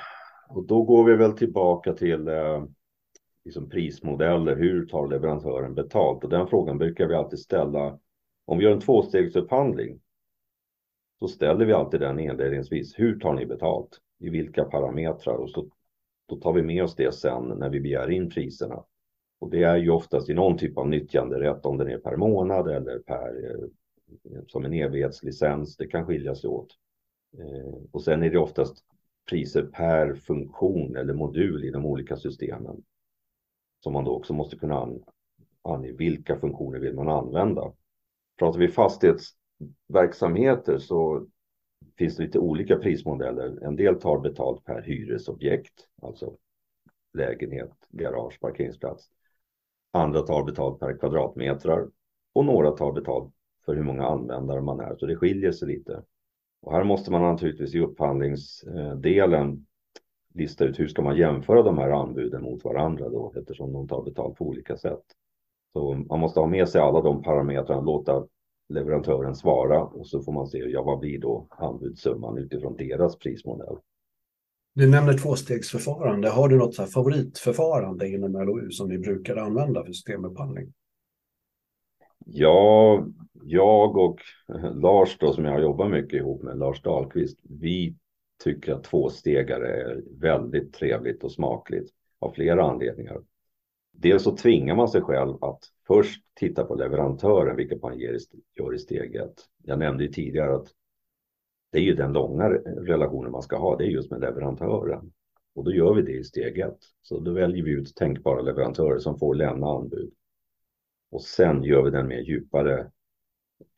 [0.49, 2.63] och då går vi väl tillbaka till eh,
[3.45, 4.55] liksom prismodeller.
[4.55, 6.23] Hur tar leverantören betalt?
[6.23, 7.99] Och den frågan brukar vi alltid ställa.
[8.45, 9.99] Om vi gör en tvåstegsupphandling
[11.19, 12.99] så ställer vi alltid den inledningsvis.
[12.99, 13.99] Hur tar ni betalt?
[14.19, 15.35] I vilka parametrar?
[15.35, 15.69] Och så,
[16.29, 18.83] då tar vi med oss det sen när vi begär in priserna.
[19.41, 22.67] Och det är ju oftast i någon typ av nyttjanderätt, om den är per månad
[22.67, 23.57] eller per eh,
[24.47, 25.77] som en evighetslicens.
[25.77, 26.77] Det kan skilja sig åt.
[27.37, 28.85] Eh, och sen är det oftast
[29.29, 32.83] priser per funktion eller modul i de olika systemen.
[33.79, 34.89] Som man då också måste kunna
[35.61, 37.73] ange vilka funktioner vill man använda.
[38.39, 41.27] Pratar vi fastighetsverksamheter så
[41.97, 43.63] finns det lite olika prismodeller.
[43.63, 46.37] En del tar betalt per hyresobjekt, alltså
[47.13, 49.09] lägenhet, garage, parkeringsplats.
[49.91, 51.87] Andra tar betalt per kvadratmetrar
[52.33, 53.33] och några tar betalt
[53.65, 56.03] för hur många användare man är, så det skiljer sig lite.
[56.61, 59.65] Och här måste man naturligtvis i upphandlingsdelen
[60.33, 64.03] lista ut hur ska man jämföra de här anbuden mot varandra då eftersom de tar
[64.03, 65.03] betalt på olika sätt.
[65.73, 68.27] Så man måste ha med sig alla de parametrarna, låta
[68.69, 73.77] leverantören svara och så får man se ja, vad blir då anbudssumman utifrån deras prismodell.
[74.73, 76.29] Du nämner tvåstegsförfarande.
[76.29, 80.73] Har du något så favoritförfarande inom LOU som ni brukar använda för systemupphandling?
[82.25, 83.07] Ja,
[83.43, 84.19] jag och
[84.73, 87.95] Lars då som jag jobbar mycket ihop med, Lars Dahlqvist, vi
[88.43, 93.21] tycker att tvåstegare är väldigt trevligt och smakligt av flera anledningar.
[93.91, 97.99] Dels så tvingar man sig själv att först titta på leverantören, vilket man
[98.55, 99.45] gör i steg ett.
[99.63, 100.67] Jag nämnde ju tidigare att
[101.71, 105.11] det är ju den långa relationen man ska ha, det är just med leverantören.
[105.55, 106.79] Och då gör vi det i steg ett.
[107.01, 110.11] Så då väljer vi ut tänkbara leverantörer som får lämna anbud.
[111.11, 112.91] Och sen gör vi den mer djupare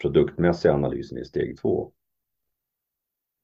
[0.02, 1.92] produktmässiga analysen i steg två.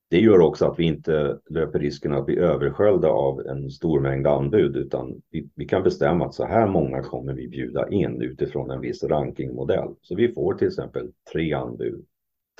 [0.09, 4.27] Det gör också att vi inte löper risken att bli översköljda av en stor mängd
[4.27, 8.71] anbud utan vi, vi, kan bestämma att så här många kommer vi bjuda in utifrån
[8.71, 9.95] en viss rankingmodell.
[10.01, 12.05] Så vi får till exempel tre anbud,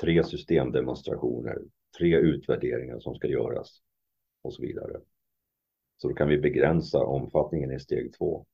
[0.02, 1.58] tre systemdemonstrationer,
[1.98, 3.82] tre utvärderingar som ska göras
[4.42, 5.00] och så vidare.
[5.98, 8.46] Så då kan vi begränsa omfattningen i steg två.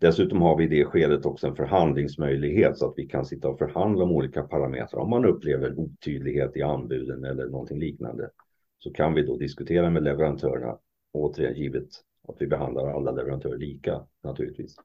[0.00, 3.58] Dessutom har vi i det skedet också en förhandlingsmöjlighet så att vi kan sitta och
[3.58, 5.00] förhandla om olika parametrar.
[5.00, 8.30] Om man upplever otydlighet i anbuden eller någonting liknande
[8.78, 10.78] så kan vi då diskutera med leverantörerna,
[11.12, 11.88] återigen givet
[12.28, 14.76] att vi behandlar alla leverantörer lika naturligtvis.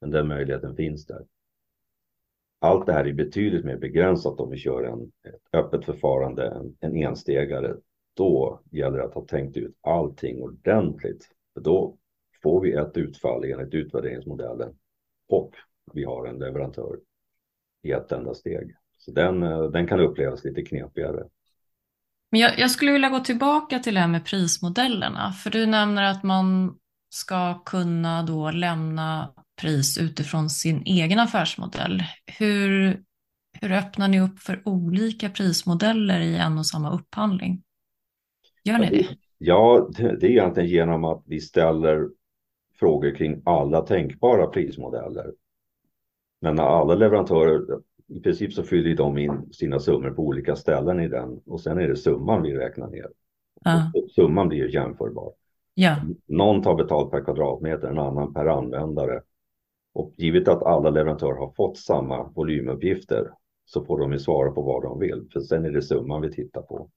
[0.00, 1.24] Men den möjligheten finns där.
[2.62, 6.76] Allt det här är betydligt mer begränsat om vi kör en, ett öppet förfarande, en,
[6.80, 7.76] en enstegare.
[8.16, 11.28] Då gäller det att ha tänkt ut allting ordentligt.
[11.54, 11.96] För då
[12.42, 14.74] får vi ett utfall enligt utvärderingsmodellen
[15.28, 15.54] och
[15.92, 16.98] vi har en leverantör
[17.82, 18.76] i ett enda steg.
[18.98, 21.24] Så den, eh, den kan upplevas lite knepigare.
[22.30, 26.02] Men jag, jag, skulle vilja gå tillbaka till det här med prismodellerna, för du nämner
[26.02, 26.76] att man
[27.10, 32.02] ska kunna då lämna pris utifrån sin egen affärsmodell.
[32.38, 33.00] Hur,
[33.60, 37.62] hur öppnar ni upp för olika prismodeller i en och samma upphandling?
[38.64, 39.06] Gör ni det?
[39.38, 42.08] Ja, det är egentligen genom att vi ställer
[42.80, 45.32] frågor kring alla tänkbara prismodeller.
[46.40, 51.08] Men alla leverantörer, i princip så fyller de in sina summor på olika ställen i
[51.08, 53.08] den och sen är det summan vi räknar ner.
[53.64, 53.92] Ja.
[54.14, 55.32] summan blir jämförbar.
[55.74, 55.96] Ja.
[56.26, 59.22] Någon tar betalt per kvadratmeter, en annan per användare.
[59.92, 63.30] Och givet att alla leverantörer har fått samma volymuppgifter
[63.64, 66.32] så får de ju svara på vad de vill, för sen är det summan vi
[66.32, 66.90] tittar på.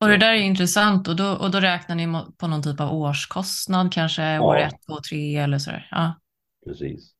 [0.00, 2.06] Och det där är intressant och då, och då räknar ni
[2.36, 4.42] på någon typ av årskostnad, kanske ja.
[4.42, 5.88] år ett, två, tre eller sådär?
[5.90, 6.14] Ja.
[6.64, 7.14] Precis.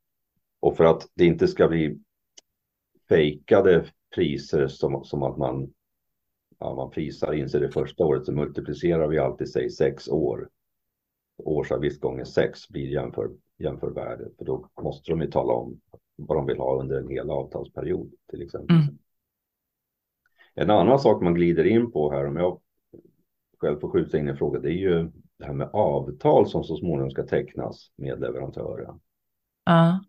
[0.61, 1.99] Och för att det inte ska bli
[3.09, 3.85] fejkade
[4.15, 5.71] priser som, som att man,
[6.59, 10.49] ja, man prisar in sig det första året så multiplicerar vi alltid säg sex år.
[11.37, 15.81] Årsavgift gånger sex blir jämför, jämförvärdet för då måste de ju tala om
[16.17, 18.77] vad de vill ha under en hel avtalsperiod till exempel.
[18.77, 18.99] Mm.
[20.55, 22.61] En annan sak man glider in på här om jag
[23.59, 26.77] själv får skjuta in en fråga det är ju det här med avtal som så
[26.77, 29.01] småningom ska tecknas med leverantören.
[29.65, 30.01] Ja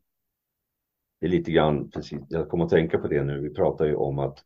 [1.24, 3.96] det är lite grann, precis, jag kommer att tänka på det nu, vi pratar ju
[3.96, 4.44] om att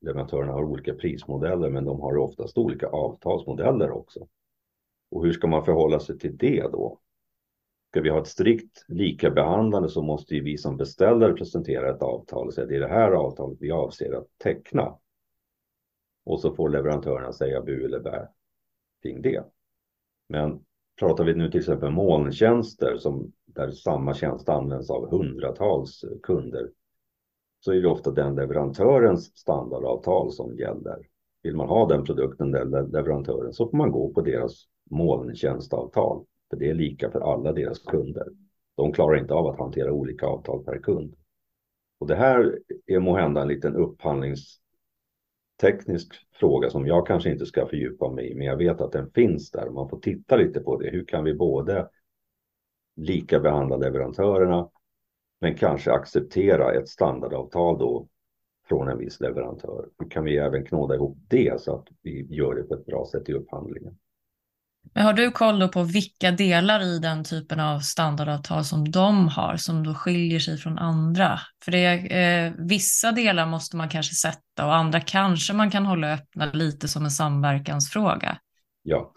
[0.00, 4.28] leverantörerna har olika prismodeller men de har oftast olika avtalsmodeller också.
[5.14, 7.00] Och hur ska man förhålla sig till det då?
[7.90, 12.46] Ska vi ha ett strikt likabehandlande så måste ju vi som beställare presentera ett avtal
[12.46, 14.98] och säga det är det här avtalet vi avser att teckna.
[16.24, 18.28] Och så får leverantörerna säga bu eller bä
[19.02, 19.44] kring det.
[20.28, 20.64] Men
[20.98, 26.70] pratar vi nu till exempel molntjänster som där samma tjänst används av hundratals kunder
[27.60, 30.98] så är det ofta den leverantörens standardavtal som gäller.
[31.42, 36.24] Vill man ha den produkten, eller leverantören, så får man gå på deras molntjänstavtal.
[36.50, 38.28] För det är lika för alla deras kunder.
[38.76, 41.14] De klarar inte av att hantera olika avtal per kund.
[41.98, 48.10] Och det här är måhända en liten upphandlingsteknisk fråga som jag kanske inte ska fördjupa
[48.10, 49.70] mig i, men jag vet att den finns där.
[49.70, 50.90] Man får titta lite på det.
[50.90, 51.88] Hur kan vi både
[52.96, 54.70] lika behandla leverantörerna,
[55.40, 58.08] men kanske acceptera ett standardavtal då
[58.68, 59.88] från en viss leverantör.
[59.98, 63.06] Hur kan vi även knåda ihop det så att vi gör det på ett bra
[63.12, 63.98] sätt i upphandlingen?
[64.92, 69.56] Men har du koll på vilka delar i den typen av standardavtal som de har
[69.56, 71.40] som då skiljer sig från andra?
[71.64, 76.14] För det eh, vissa delar måste man kanske sätta och andra kanske man kan hålla
[76.14, 78.38] öppna lite som en samverkansfråga.
[78.82, 79.12] Ja.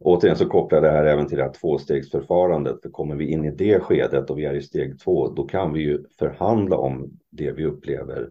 [0.00, 2.82] Återigen så kopplar det här även till det här tvåstegsförfarandet.
[2.82, 5.72] För kommer vi in i det skedet och vi är i steg två, då kan
[5.72, 8.28] vi ju förhandla om det vi upplever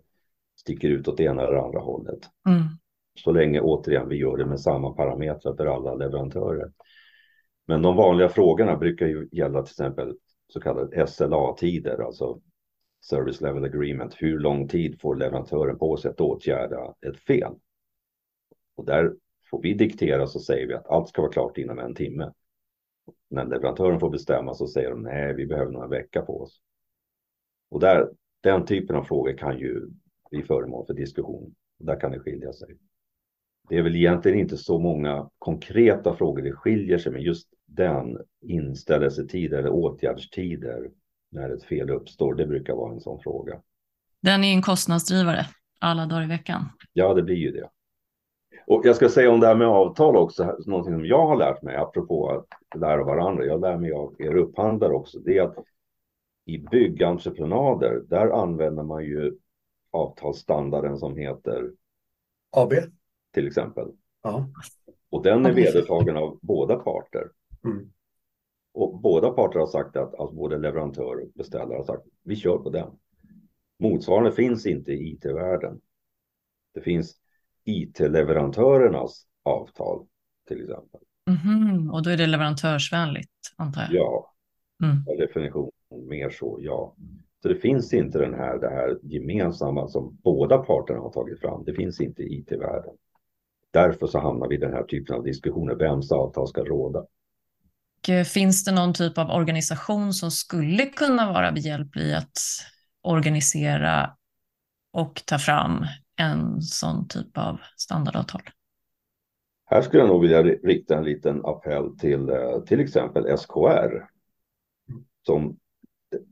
[0.59, 2.19] sticker ut åt det ena eller andra hållet.
[2.47, 2.63] Mm.
[3.15, 6.71] Så länge återigen vi gör det med samma parametrar för alla leverantörer.
[7.67, 12.41] Men de vanliga frågorna brukar ju gälla till exempel så kallade SLA-tider, alltså
[13.09, 14.15] Service Level Agreement.
[14.17, 17.53] Hur lång tid får leverantören på sig att åtgärda ett fel?
[18.75, 19.13] Och där
[19.49, 22.31] får vi diktera så säger vi att allt ska vara klart inom en timme.
[23.29, 26.61] När leverantören får bestämma så säger de nej, vi behöver några vecka på oss.
[27.69, 28.09] Och där,
[28.41, 29.89] den typen av frågor kan ju
[30.31, 31.55] bli föremål för diskussion.
[31.79, 32.77] Där kan det skilja sig
[33.69, 38.17] det är väl egentligen inte så många konkreta frågor det skiljer sig, men just den
[38.41, 40.89] inställelsetider eller åtgärdstider
[41.31, 43.61] när ett fel uppstår, det brukar vara en sån fråga.
[44.21, 45.45] Den är en kostnadsdrivare
[45.79, 46.61] alla dagar i veckan.
[46.93, 47.69] Ja, det blir ju det.
[48.67, 51.61] Och jag ska säga om det här med avtal också, någonting som jag har lärt
[51.61, 55.55] mig, apropå att lära varandra, jag lär mig av er upphandlare också, det är att
[56.45, 59.37] i byggentreprenader, där använder man ju
[59.91, 61.71] avtalsstandarden som heter
[62.51, 62.73] AB
[63.33, 63.87] till exempel.
[64.23, 64.49] Ja.
[65.09, 67.29] Och den är vedertagen av båda parter.
[67.65, 67.91] Mm.
[68.73, 72.57] Och båda parter har sagt att, alltså både leverantör och beställare har sagt vi kör
[72.57, 72.89] på den.
[73.79, 75.81] Motsvarande finns inte i IT-världen.
[76.73, 77.15] Det finns
[77.63, 80.07] IT-leverantörernas avtal
[80.47, 81.01] till exempel.
[81.27, 81.91] Mm -hmm.
[81.91, 83.91] Och då är det leverantörsvänligt antar jag?
[83.91, 84.33] Ja,
[84.83, 85.05] mm.
[85.05, 85.71] per definition
[86.07, 86.95] mer så, ja.
[87.41, 91.63] Så det finns inte den här, det här gemensamma som båda parterna har tagit fram.
[91.63, 92.93] Det finns inte i IT-världen.
[93.73, 97.05] Därför så hamnar vi i den här typen av diskussioner, vems avtal ska råda?
[98.09, 102.37] Eh, finns det någon typ av organisation som skulle kunna vara behjälplig i att
[103.01, 104.17] organisera
[104.93, 108.41] och ta fram en sån typ av standardavtal?
[109.65, 114.07] Här skulle jag nog vilja rikta en liten appell till eh, till exempel SKR
[115.25, 115.57] som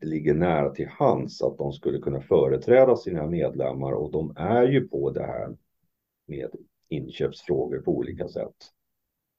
[0.02, 4.88] ligger nära till hands att de skulle kunna företräda sina medlemmar och de är ju
[4.88, 5.56] på det här
[6.28, 6.50] med
[6.92, 8.56] inköpsfrågor på olika sätt.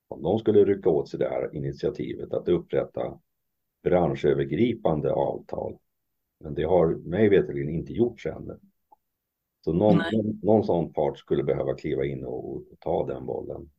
[0.09, 3.19] Om de skulle rycka åt sig det här initiativet att upprätta
[3.83, 5.77] branschövergripande avtal.
[6.41, 8.59] Men det har mig veterligen inte gjorts ännu.
[9.65, 13.71] Så någon, någon, någon sån part skulle behöva kliva in och, och ta den bollen.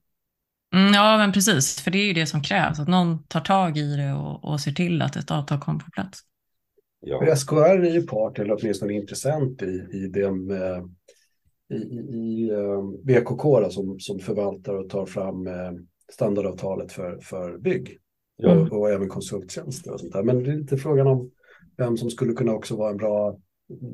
[0.73, 3.77] Mm, ja, men precis, för det är ju det som krävs, att någon tar tag
[3.77, 6.19] i det och, och ser till att ett avtal kommer på plats.
[6.99, 7.19] Ja.
[7.19, 10.83] För SKR är ju part, eller åtminstone intressent i, i den eh,
[11.69, 12.51] i, i
[13.03, 15.71] VKK då, som, som förvaltar och tar fram eh,
[16.11, 17.99] standardavtalet för, för bygg.
[18.43, 18.67] Mm.
[18.71, 20.23] Och även konsulttjänster och sånt där.
[20.23, 21.31] Men det är lite frågan om
[21.77, 23.37] vem som skulle kunna också vara en bra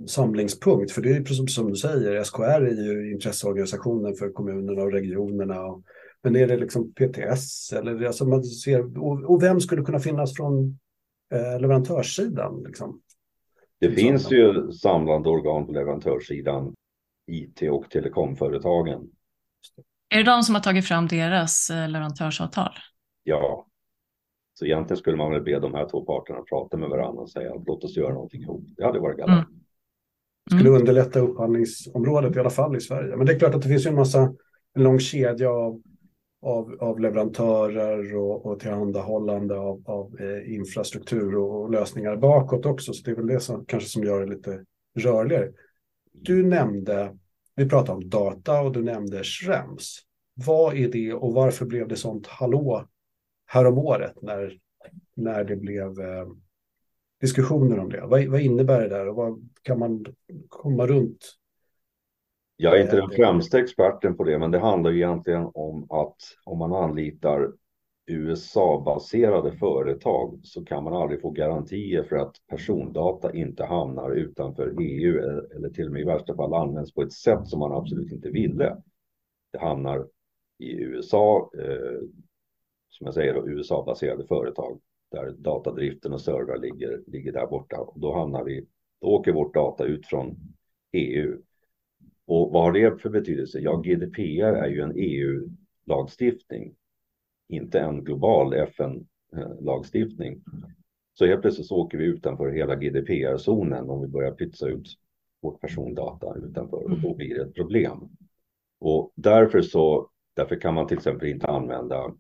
[0.07, 0.91] samlingspunkt.
[0.91, 5.65] För det är precis som du säger, SKR är ju intresseorganisationen för kommunerna och regionerna.
[5.65, 5.84] Och,
[6.24, 10.36] men är det liksom PTS eller alltså man ser, och, och vem skulle kunna finnas
[10.36, 10.80] från
[11.34, 12.63] eh, leverantörssidan?
[12.67, 13.01] Liksom?
[13.80, 16.76] Det finns ju samlande organ på leverantörssidan,
[17.30, 19.09] IT och telekomföretagen.
[20.09, 22.73] Är det de som har tagit fram deras eh, leverantörsavtal?
[23.23, 23.65] Ja.
[24.53, 27.53] Så egentligen skulle man väl be de här två parterna prata med varandra och säga
[27.67, 28.63] låt oss göra någonting ihop.
[28.77, 29.49] Det hade varit galant.
[29.49, 29.59] Mm.
[30.49, 30.82] Skulle mm.
[30.82, 33.15] underlätta upphandlingsområdet i alla fall i Sverige.
[33.15, 34.34] Men det är klart att det finns ju en massa,
[34.75, 35.82] en lång kedja av,
[36.41, 42.93] av, av leverantörer och, och tillhandahållande av, av eh, infrastruktur och lösningar bakåt också.
[42.93, 44.65] Så det är väl det som kanske som gör det lite
[44.99, 45.51] rörligare.
[46.12, 47.18] Du nämnde
[47.60, 49.99] vi pratade om data och du nämnde Schrems.
[50.34, 52.88] Vad är det och varför blev det sånt hallå
[53.45, 54.60] häromåret när,
[55.16, 56.28] när det blev eh,
[57.22, 58.01] diskussioner om det?
[58.01, 60.05] Vad, vad innebär det där och vad kan man
[60.47, 61.36] komma runt?
[62.55, 66.57] Jag är inte den främsta experten på det, men det handlar egentligen om att om
[66.57, 67.51] man anlitar
[68.10, 75.20] USA-baserade företag så kan man aldrig få garantier för att persondata inte hamnar utanför EU
[75.55, 78.30] eller till och med i värsta fall används på ett sätt som man absolut inte
[78.30, 78.78] ville.
[79.51, 80.07] Det hamnar
[80.57, 82.01] i USA, eh,
[82.89, 84.80] som jag säger, då, USA-baserade företag
[85.12, 87.78] där datadriften och servrar ligger, ligger där borta.
[87.78, 88.66] Och då hamnar vi,
[89.01, 90.36] då åker vårt data ut från
[90.91, 91.38] EU.
[92.26, 93.60] Och vad har det för betydelse?
[93.60, 96.76] Ja, GDPR är ju en EU-lagstiftning
[97.49, 100.43] inte en global FN-lagstiftning.
[101.13, 104.87] Så helt plötsligt så åker vi utanför hela GDPR-zonen om vi börjar pytsa ut
[105.41, 108.09] vårt persondata utanför och då blir det ett problem.
[108.79, 112.15] Och därför så, därför kan man till exempel inte använda,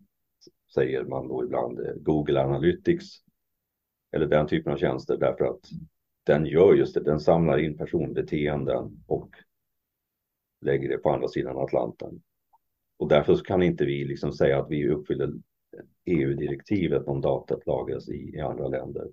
[0.73, 3.05] säger man då ibland, Google Analytics
[4.11, 5.69] eller den typen av tjänster därför att
[6.23, 9.29] den gör just det, den samlar in personbeteenden och
[10.61, 12.21] lägger det på andra sidan Atlanten.
[12.99, 15.33] Och därför kan inte vi liksom säga att vi uppfyller
[16.05, 19.07] EU-direktivet om datat lagras i, i andra länder.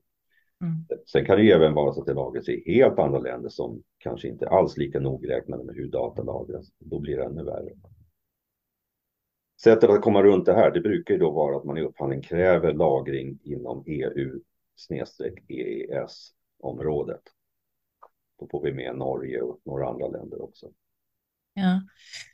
[0.61, 0.99] Mm.
[1.12, 3.82] Sen kan det ju även vara så att det lagras i helt andra länder som
[3.99, 6.66] kanske inte alls lika nogräknade med hur data lagras.
[6.78, 7.72] Då blir det ännu värre.
[9.62, 12.22] Sättet att komma runt det här, det brukar ju då vara att man i upphandling
[12.22, 14.41] kräver lagring inom EU
[14.76, 17.22] snedstreck EES området.
[18.39, 20.70] Då får vi med Norge och några andra länder också.
[21.57, 21.82] Ja.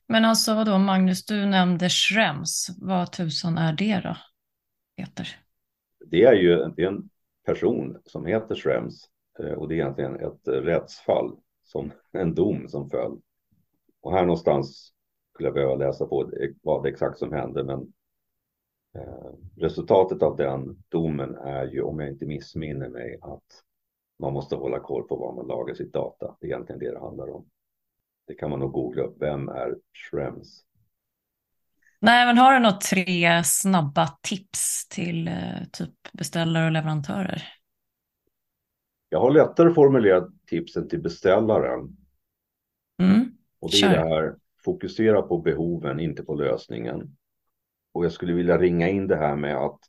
[0.06, 2.66] Men alltså vadå Magnus, du nämnde Schrems.
[2.80, 4.16] Vad tusan är det då,
[4.96, 5.28] Peter?
[6.06, 7.10] Det är ju det är en
[7.46, 9.04] person som heter Schrems
[9.38, 13.20] eh, och det är egentligen ett rättsfall, som en dom som föll.
[14.00, 14.92] Och här någonstans
[15.34, 16.30] skulle jag behöva läsa på
[16.62, 17.92] vad det exakt som hände, men
[18.94, 23.62] eh, resultatet av den domen är ju, om jag inte missminner mig, att
[24.18, 26.36] man måste hålla koll på var man lagar sitt data.
[26.40, 27.46] Det är egentligen det det handlar om.
[28.32, 29.16] Det kan man nog googla upp.
[29.20, 30.64] Vem är Schrems?
[32.00, 37.42] Nej, men har du något tre snabba tips till eh, typ beställare och leverantörer?
[39.08, 41.96] Jag har lättare formulerat tipsen till beställaren.
[43.02, 43.30] Mm.
[43.60, 47.16] Och det är det här, fokusera på behoven, inte på lösningen.
[47.92, 49.80] Och jag skulle vilja ringa in det här med att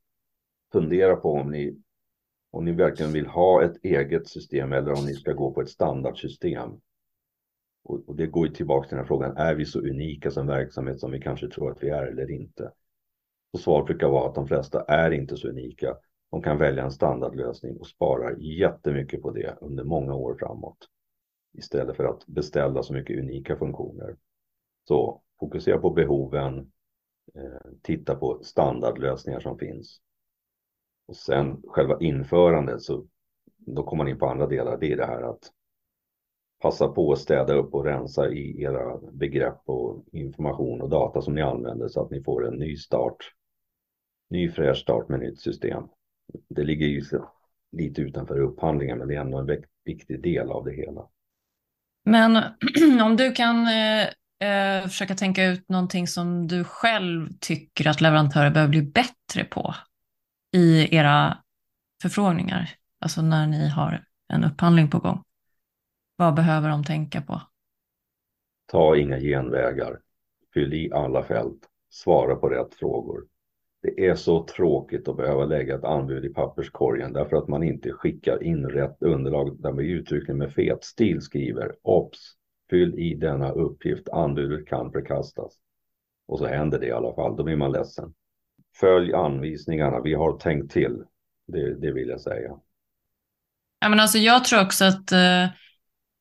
[0.71, 1.81] fundera på om ni,
[2.51, 5.69] om ni verkligen vill ha ett eget system eller om ni ska gå på ett
[5.69, 6.79] standardsystem.
[7.83, 10.47] Och, och det går ju tillbaka till den här frågan, är vi så unika som
[10.47, 12.71] verksamhet som vi kanske tror att vi är eller inte?
[13.53, 15.97] Och svaret brukar vara att de flesta är inte så unika.
[16.31, 20.77] De kan välja en standardlösning och sparar jättemycket på det under många år framåt.
[21.53, 24.17] Istället för att beställa så mycket unika funktioner.
[24.87, 26.71] Så fokusera på behoven,
[27.35, 30.01] eh, titta på standardlösningar som finns.
[31.07, 33.05] Och sen själva införandet så
[33.57, 34.77] då kommer man in på andra delar.
[34.77, 35.51] Det är det här att
[36.63, 41.35] passa på att städa upp och rensa i era begrepp och information och data som
[41.35, 43.17] ni använder så att ni får en ny start.
[44.29, 45.83] Ny fräsch start med nytt system.
[46.49, 47.03] Det ligger ju
[47.71, 51.07] lite utanför upphandlingen men det är ändå en viktig del av det hela.
[52.05, 52.43] Men
[53.03, 54.03] om du kan eh,
[54.49, 59.75] eh, försöka tänka ut någonting som du själv tycker att leverantörer behöver bli bättre på
[60.55, 61.37] i era
[62.01, 65.23] förfrågningar, alltså när ni har en upphandling på gång.
[66.15, 67.41] Vad behöver de tänka på?
[68.65, 69.99] Ta inga genvägar.
[70.53, 71.69] Fyll i alla fält.
[71.89, 73.23] Svara på rätt frågor.
[73.81, 77.91] Det är så tråkigt att behöva lägga ett anbud i papperskorgen därför att man inte
[77.91, 82.33] skickar in rätt underlag där vi uttryckligen med fet stil skriver OBS!
[82.69, 84.09] Fyll i denna uppgift.
[84.09, 85.53] Anbudet kan förkastas.
[86.27, 87.35] Och så händer det i alla fall.
[87.35, 88.13] Då blir man ledsen.
[88.79, 91.03] följ anvisningarna, vi har tänkt till.
[91.47, 92.59] Det, det vill jag säga.
[93.79, 95.47] Ja, men alltså jag tror också att eh,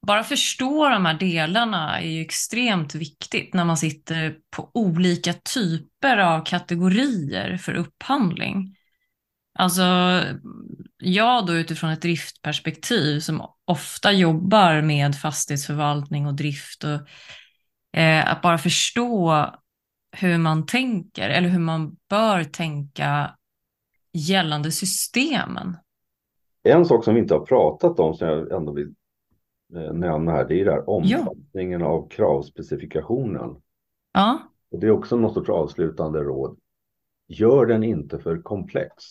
[0.06, 6.18] bara förstå de här delarna är ju extremt viktigt när man sitter på olika typer
[6.18, 8.76] av kategorier för upphandling.
[9.58, 9.82] Alltså,
[10.96, 17.00] jag då utifrån ett driftperspektiv som ofta jobbar med fastighetsförvaltning och drift och
[18.00, 19.46] eh, att bara förstå
[20.16, 23.36] hur man tänker eller hur man bör tänka
[24.12, 25.76] gällande systemen.
[26.62, 28.94] En sak som vi inte har pratat om som jag ändå vill
[29.72, 31.86] nämna här, det är det här omfattningen ja.
[31.86, 33.56] av kravspecifikationen.
[34.12, 34.38] Ja.
[34.70, 36.58] Och det är också något sorts avslutande råd.
[37.26, 39.04] Gör den inte för komplex.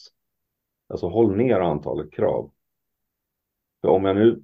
[0.90, 2.52] Alltså håll ner antalet krav.
[3.82, 4.44] För om jag nu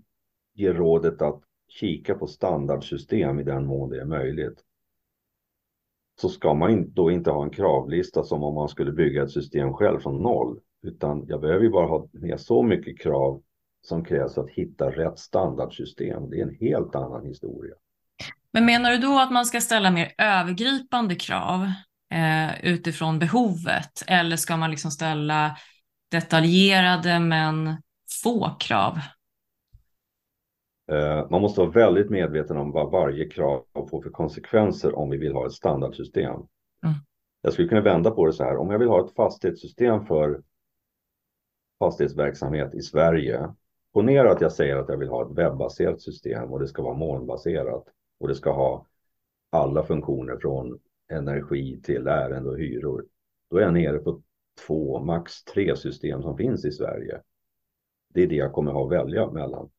[0.54, 4.64] ger rådet att kika på standardsystem i den mån det är möjligt.
[6.22, 9.74] Så ska man då inte ha en kravlista som om man skulle bygga ett system
[9.74, 10.60] själv från noll.
[10.82, 13.42] Utan jag behöver ju bara ha med så mycket krav
[13.88, 16.30] som krävs för att hitta rätt standardsystem.
[16.30, 17.76] Det är en helt annan historia.
[18.54, 21.72] Men menar du då att man ska ställa mer övergripande krav
[22.14, 24.04] eh, utifrån behovet?
[24.08, 25.58] Eller ska man liksom ställa
[26.12, 27.82] detaljerade men
[28.24, 29.00] få krav?
[30.92, 35.18] Eh, man måste vara väldigt medveten om vad varje krav får för konsekvenser om vi
[35.18, 36.36] vill ha ett standardsystem.
[36.84, 36.96] Mm.
[37.42, 38.58] Jag skulle kunna vända på det så här.
[38.58, 40.42] Om jag vill ha ett fastighetssystem för
[41.80, 43.50] fastighetsverksamhet i Sverige.
[43.98, 46.98] Ponera att jag säger att jag vill ha ett webbaserat system och det ska vara
[46.98, 47.84] molnbaserat
[48.20, 48.88] och det ska ha
[49.50, 50.80] alla funktioner från
[51.12, 53.06] energi till ärende och hyror.
[53.50, 54.22] Då är jag nere på
[54.68, 57.22] två, max tre system som finns i Sverige.
[58.14, 59.70] Det är det jag kommer ha att välja mellan.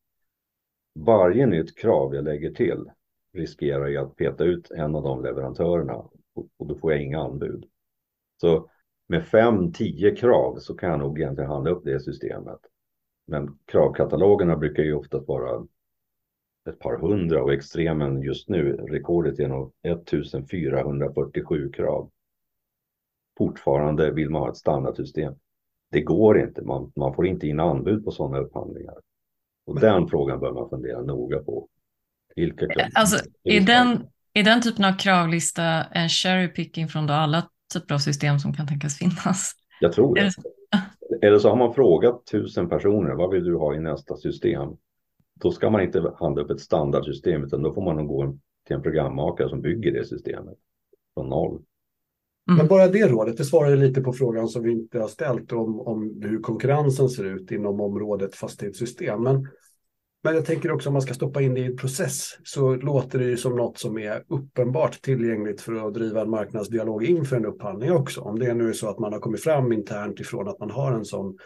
[0.95, 2.91] Varje nytt krav jag lägger till
[3.33, 5.95] riskerar jag att peta ut en av de leverantörerna
[6.57, 7.65] och då får jag inga anbud.
[8.41, 8.69] Så
[9.07, 12.59] med fem, tio krav så kan jag nog egentligen handla upp det systemet.
[13.29, 15.65] Men kravkatalogerna brukar ju oftast vara
[16.69, 22.11] ett par hundra och extremen just nu, rekordet är nog 1447 krav
[23.39, 25.33] fortfarande vill man ha ett standardsystem.
[25.91, 28.95] Det går inte, man, man får inte in anbud på sådana upphandlingar.
[29.65, 29.83] Och Men...
[29.83, 31.67] den frågan bör man fundera noga på.
[32.35, 32.87] Vilka krav?
[32.93, 37.99] Alltså, är den, är den typen av kravlista en cherry picking från alla typer av
[37.99, 39.51] system som kan tänkas finnas?
[39.79, 40.31] Jag tror det.
[41.21, 44.69] Eller så har man frågat tusen personer, vad vill du ha i nästa system?
[45.41, 48.75] Då ska man inte handla upp ett standardsystem, utan då får man nog gå till
[48.75, 50.57] en programmakare som bygger det systemet
[51.13, 51.61] från noll.
[52.49, 52.57] Mm.
[52.57, 55.51] Men bara det rådet, det svarar ju lite på frågan som vi inte har ställt
[55.51, 59.23] om, om hur konkurrensen ser ut inom området fastighetssystem.
[59.23, 59.47] Men,
[60.23, 63.19] men jag tänker också om man ska stoppa in det i en process så låter
[63.19, 67.45] det ju som något som är uppenbart tillgängligt för att driva en marknadsdialog inför en
[67.45, 68.21] upphandling också.
[68.21, 70.91] Om det nu är så att man har kommit fram internt ifrån att man har
[70.91, 71.37] en sån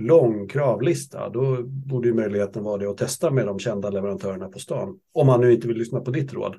[0.00, 4.58] lång kravlista, då borde ju möjligheten vara det att testa med de kända leverantörerna på
[4.58, 4.98] stan.
[5.12, 6.56] Om man nu inte vill lyssna på ditt råd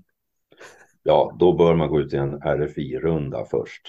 [1.04, 3.82] ja, då bör man gå ut i en RFI-runda först.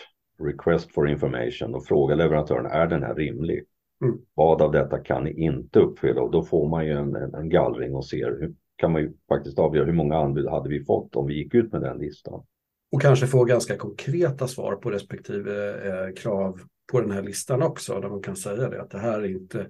[0.43, 3.65] Request for information och fråga leverantören, är den här rimlig?
[4.03, 4.19] Mm.
[4.35, 6.23] Vad av detta kan ni inte uppfylla?
[6.23, 9.13] Och då får man ju en, en, en gallring och ser, hur, kan man ju
[9.29, 12.45] faktiskt avgöra hur många anbud hade vi fått om vi gick ut med den listan.
[12.93, 16.61] Och kanske få ganska konkreta svar på respektive eh, krav
[16.93, 19.67] på den här listan också, där man kan säga det att det här är inte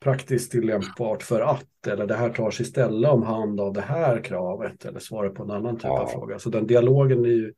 [0.00, 4.24] praktiskt tillämpbart för att, eller det här tar sig istället om hand av det här
[4.24, 6.00] kravet, eller svarar på en annan typ ja.
[6.00, 6.38] av fråga.
[6.38, 7.52] Så den dialogen är ju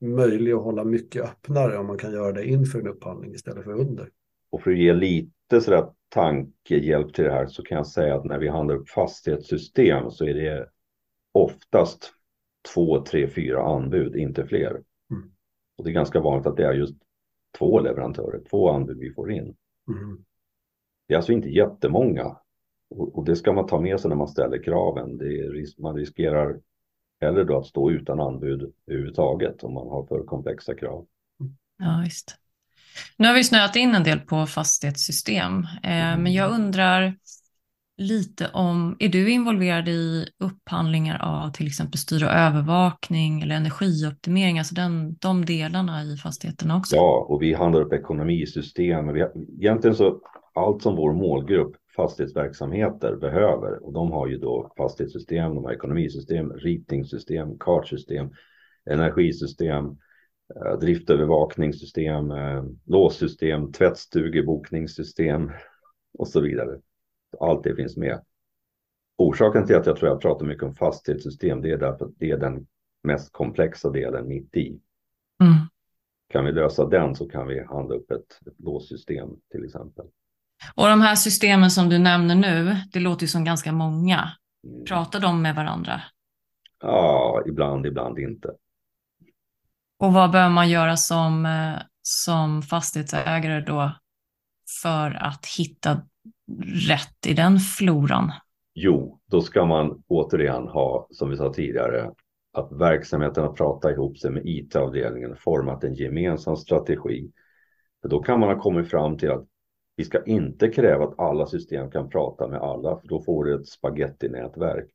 [0.00, 3.72] möjlig att hålla mycket öppnare om man kan göra det inför en upphandling istället för
[3.72, 4.08] under.
[4.50, 5.30] Och för att ge lite
[5.60, 10.10] sådär tankehjälp till det här så kan jag säga att när vi handlar upp fastighetssystem
[10.10, 10.68] så är det
[11.32, 12.12] oftast
[12.74, 14.70] två, tre, fyra anbud, inte fler.
[15.10, 15.32] Mm.
[15.78, 16.96] Och det är ganska vanligt att det är just
[17.58, 19.56] två leverantörer, två anbud vi får in.
[19.88, 20.24] Mm.
[21.08, 22.36] Det är alltså inte jättemånga.
[22.90, 25.18] Och, och det ska man ta med sig när man ställer kraven.
[25.18, 26.60] Det är, man riskerar
[27.20, 31.06] hellre då att stå utan anbud överhuvudtaget om man har för komplexa krav.
[31.78, 32.41] Ja, just.
[33.16, 37.14] Nu har vi snöat in en del på fastighetssystem, eh, men jag undrar
[37.96, 44.58] lite om, är du involverad i upphandlingar av till exempel styr och övervakning eller energioptimering,
[44.58, 46.96] alltså den, de delarna i fastigheterna också?
[46.96, 49.12] Ja, och vi handlar upp ekonomisystem.
[49.12, 49.26] Vi,
[49.60, 50.20] egentligen så
[50.54, 53.84] allt som vår målgrupp fastighetsverksamheter behöver.
[53.84, 58.30] Och de har ju då fastighetssystem, de har ekonomisystem, ritningssystem, kartsystem,
[58.90, 59.84] energisystem,
[60.80, 65.50] driftövervakningssystem, eh, låssystem, tvättstugebokningssystem
[66.18, 66.78] och så vidare.
[67.40, 68.24] Allt det finns med.
[69.16, 72.30] Orsaken till att jag tror jag pratar mycket om fastighetssystem, det är därför att det
[72.30, 72.66] är den
[73.02, 74.80] mest komplexa delen mitt i.
[75.42, 75.54] Mm.
[76.28, 80.06] kan vi lösa den så kan vi handla upp ett, ett låssystem till exempel.
[80.74, 84.28] Och de här systemen som du nämner nu, det låter ju som ganska många.
[84.64, 84.84] Mm.
[84.84, 86.00] Pratar de med varandra?
[86.80, 88.50] Ja, ibland, ibland inte.
[90.02, 93.92] Och vad behöver man göra som, eh, som fastighetsägare då
[94.82, 96.02] för att hitta
[96.88, 98.32] rätt i den floran?
[98.74, 102.10] Jo, då ska man återigen ha, som vi sa tidigare,
[102.52, 107.32] att verksamheterna pratar ihop sig med IT-avdelningen, format en gemensam strategi.
[108.02, 109.46] För då kan man ha kommit fram till att
[109.96, 113.54] vi ska inte kräva att alla system kan prata med alla, för då får du
[113.54, 114.90] ett spagettinätverk.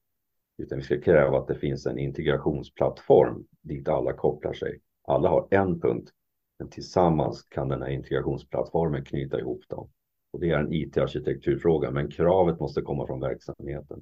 [0.58, 4.80] Utan vi ska kräva att det finns en integrationsplattform dit alla kopplar sig.
[5.08, 6.12] Alla har en punkt,
[6.60, 9.90] men tillsammans kan den här integrationsplattformen knyta ihop dem.
[10.32, 14.02] Och det är en IT-arkitekturfråga, men kravet måste komma från verksamheten.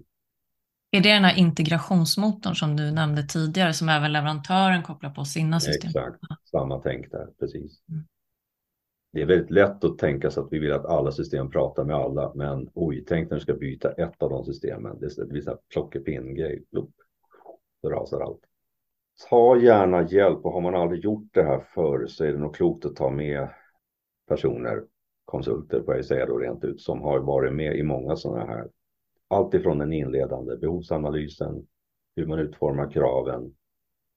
[0.91, 5.59] Är det den här integrationsmotorn som du nämnde tidigare som även leverantören kopplar på sina
[5.59, 5.89] system?
[5.89, 6.19] Exakt,
[6.51, 7.81] samma tänk där, precis.
[7.89, 8.03] Mm.
[9.13, 11.95] Det är väldigt lätt att tänka sig att vi vill att alla system pratar med
[11.95, 14.99] alla, men oj, tänk när du ska byta ett av de systemen.
[14.99, 16.63] Det blir så här plockepinn-grej,
[17.81, 18.44] så rasar allt.
[19.29, 22.55] Ta gärna hjälp och har man aldrig gjort det här förr så är det nog
[22.55, 23.49] klokt att ta med
[24.27, 24.83] personer,
[25.25, 28.69] konsulter får jag säga då rent ut, som har varit med i många sådana här.
[29.27, 31.67] Allt ifrån den inledande behovsanalysen,
[32.15, 33.55] hur man utformar kraven,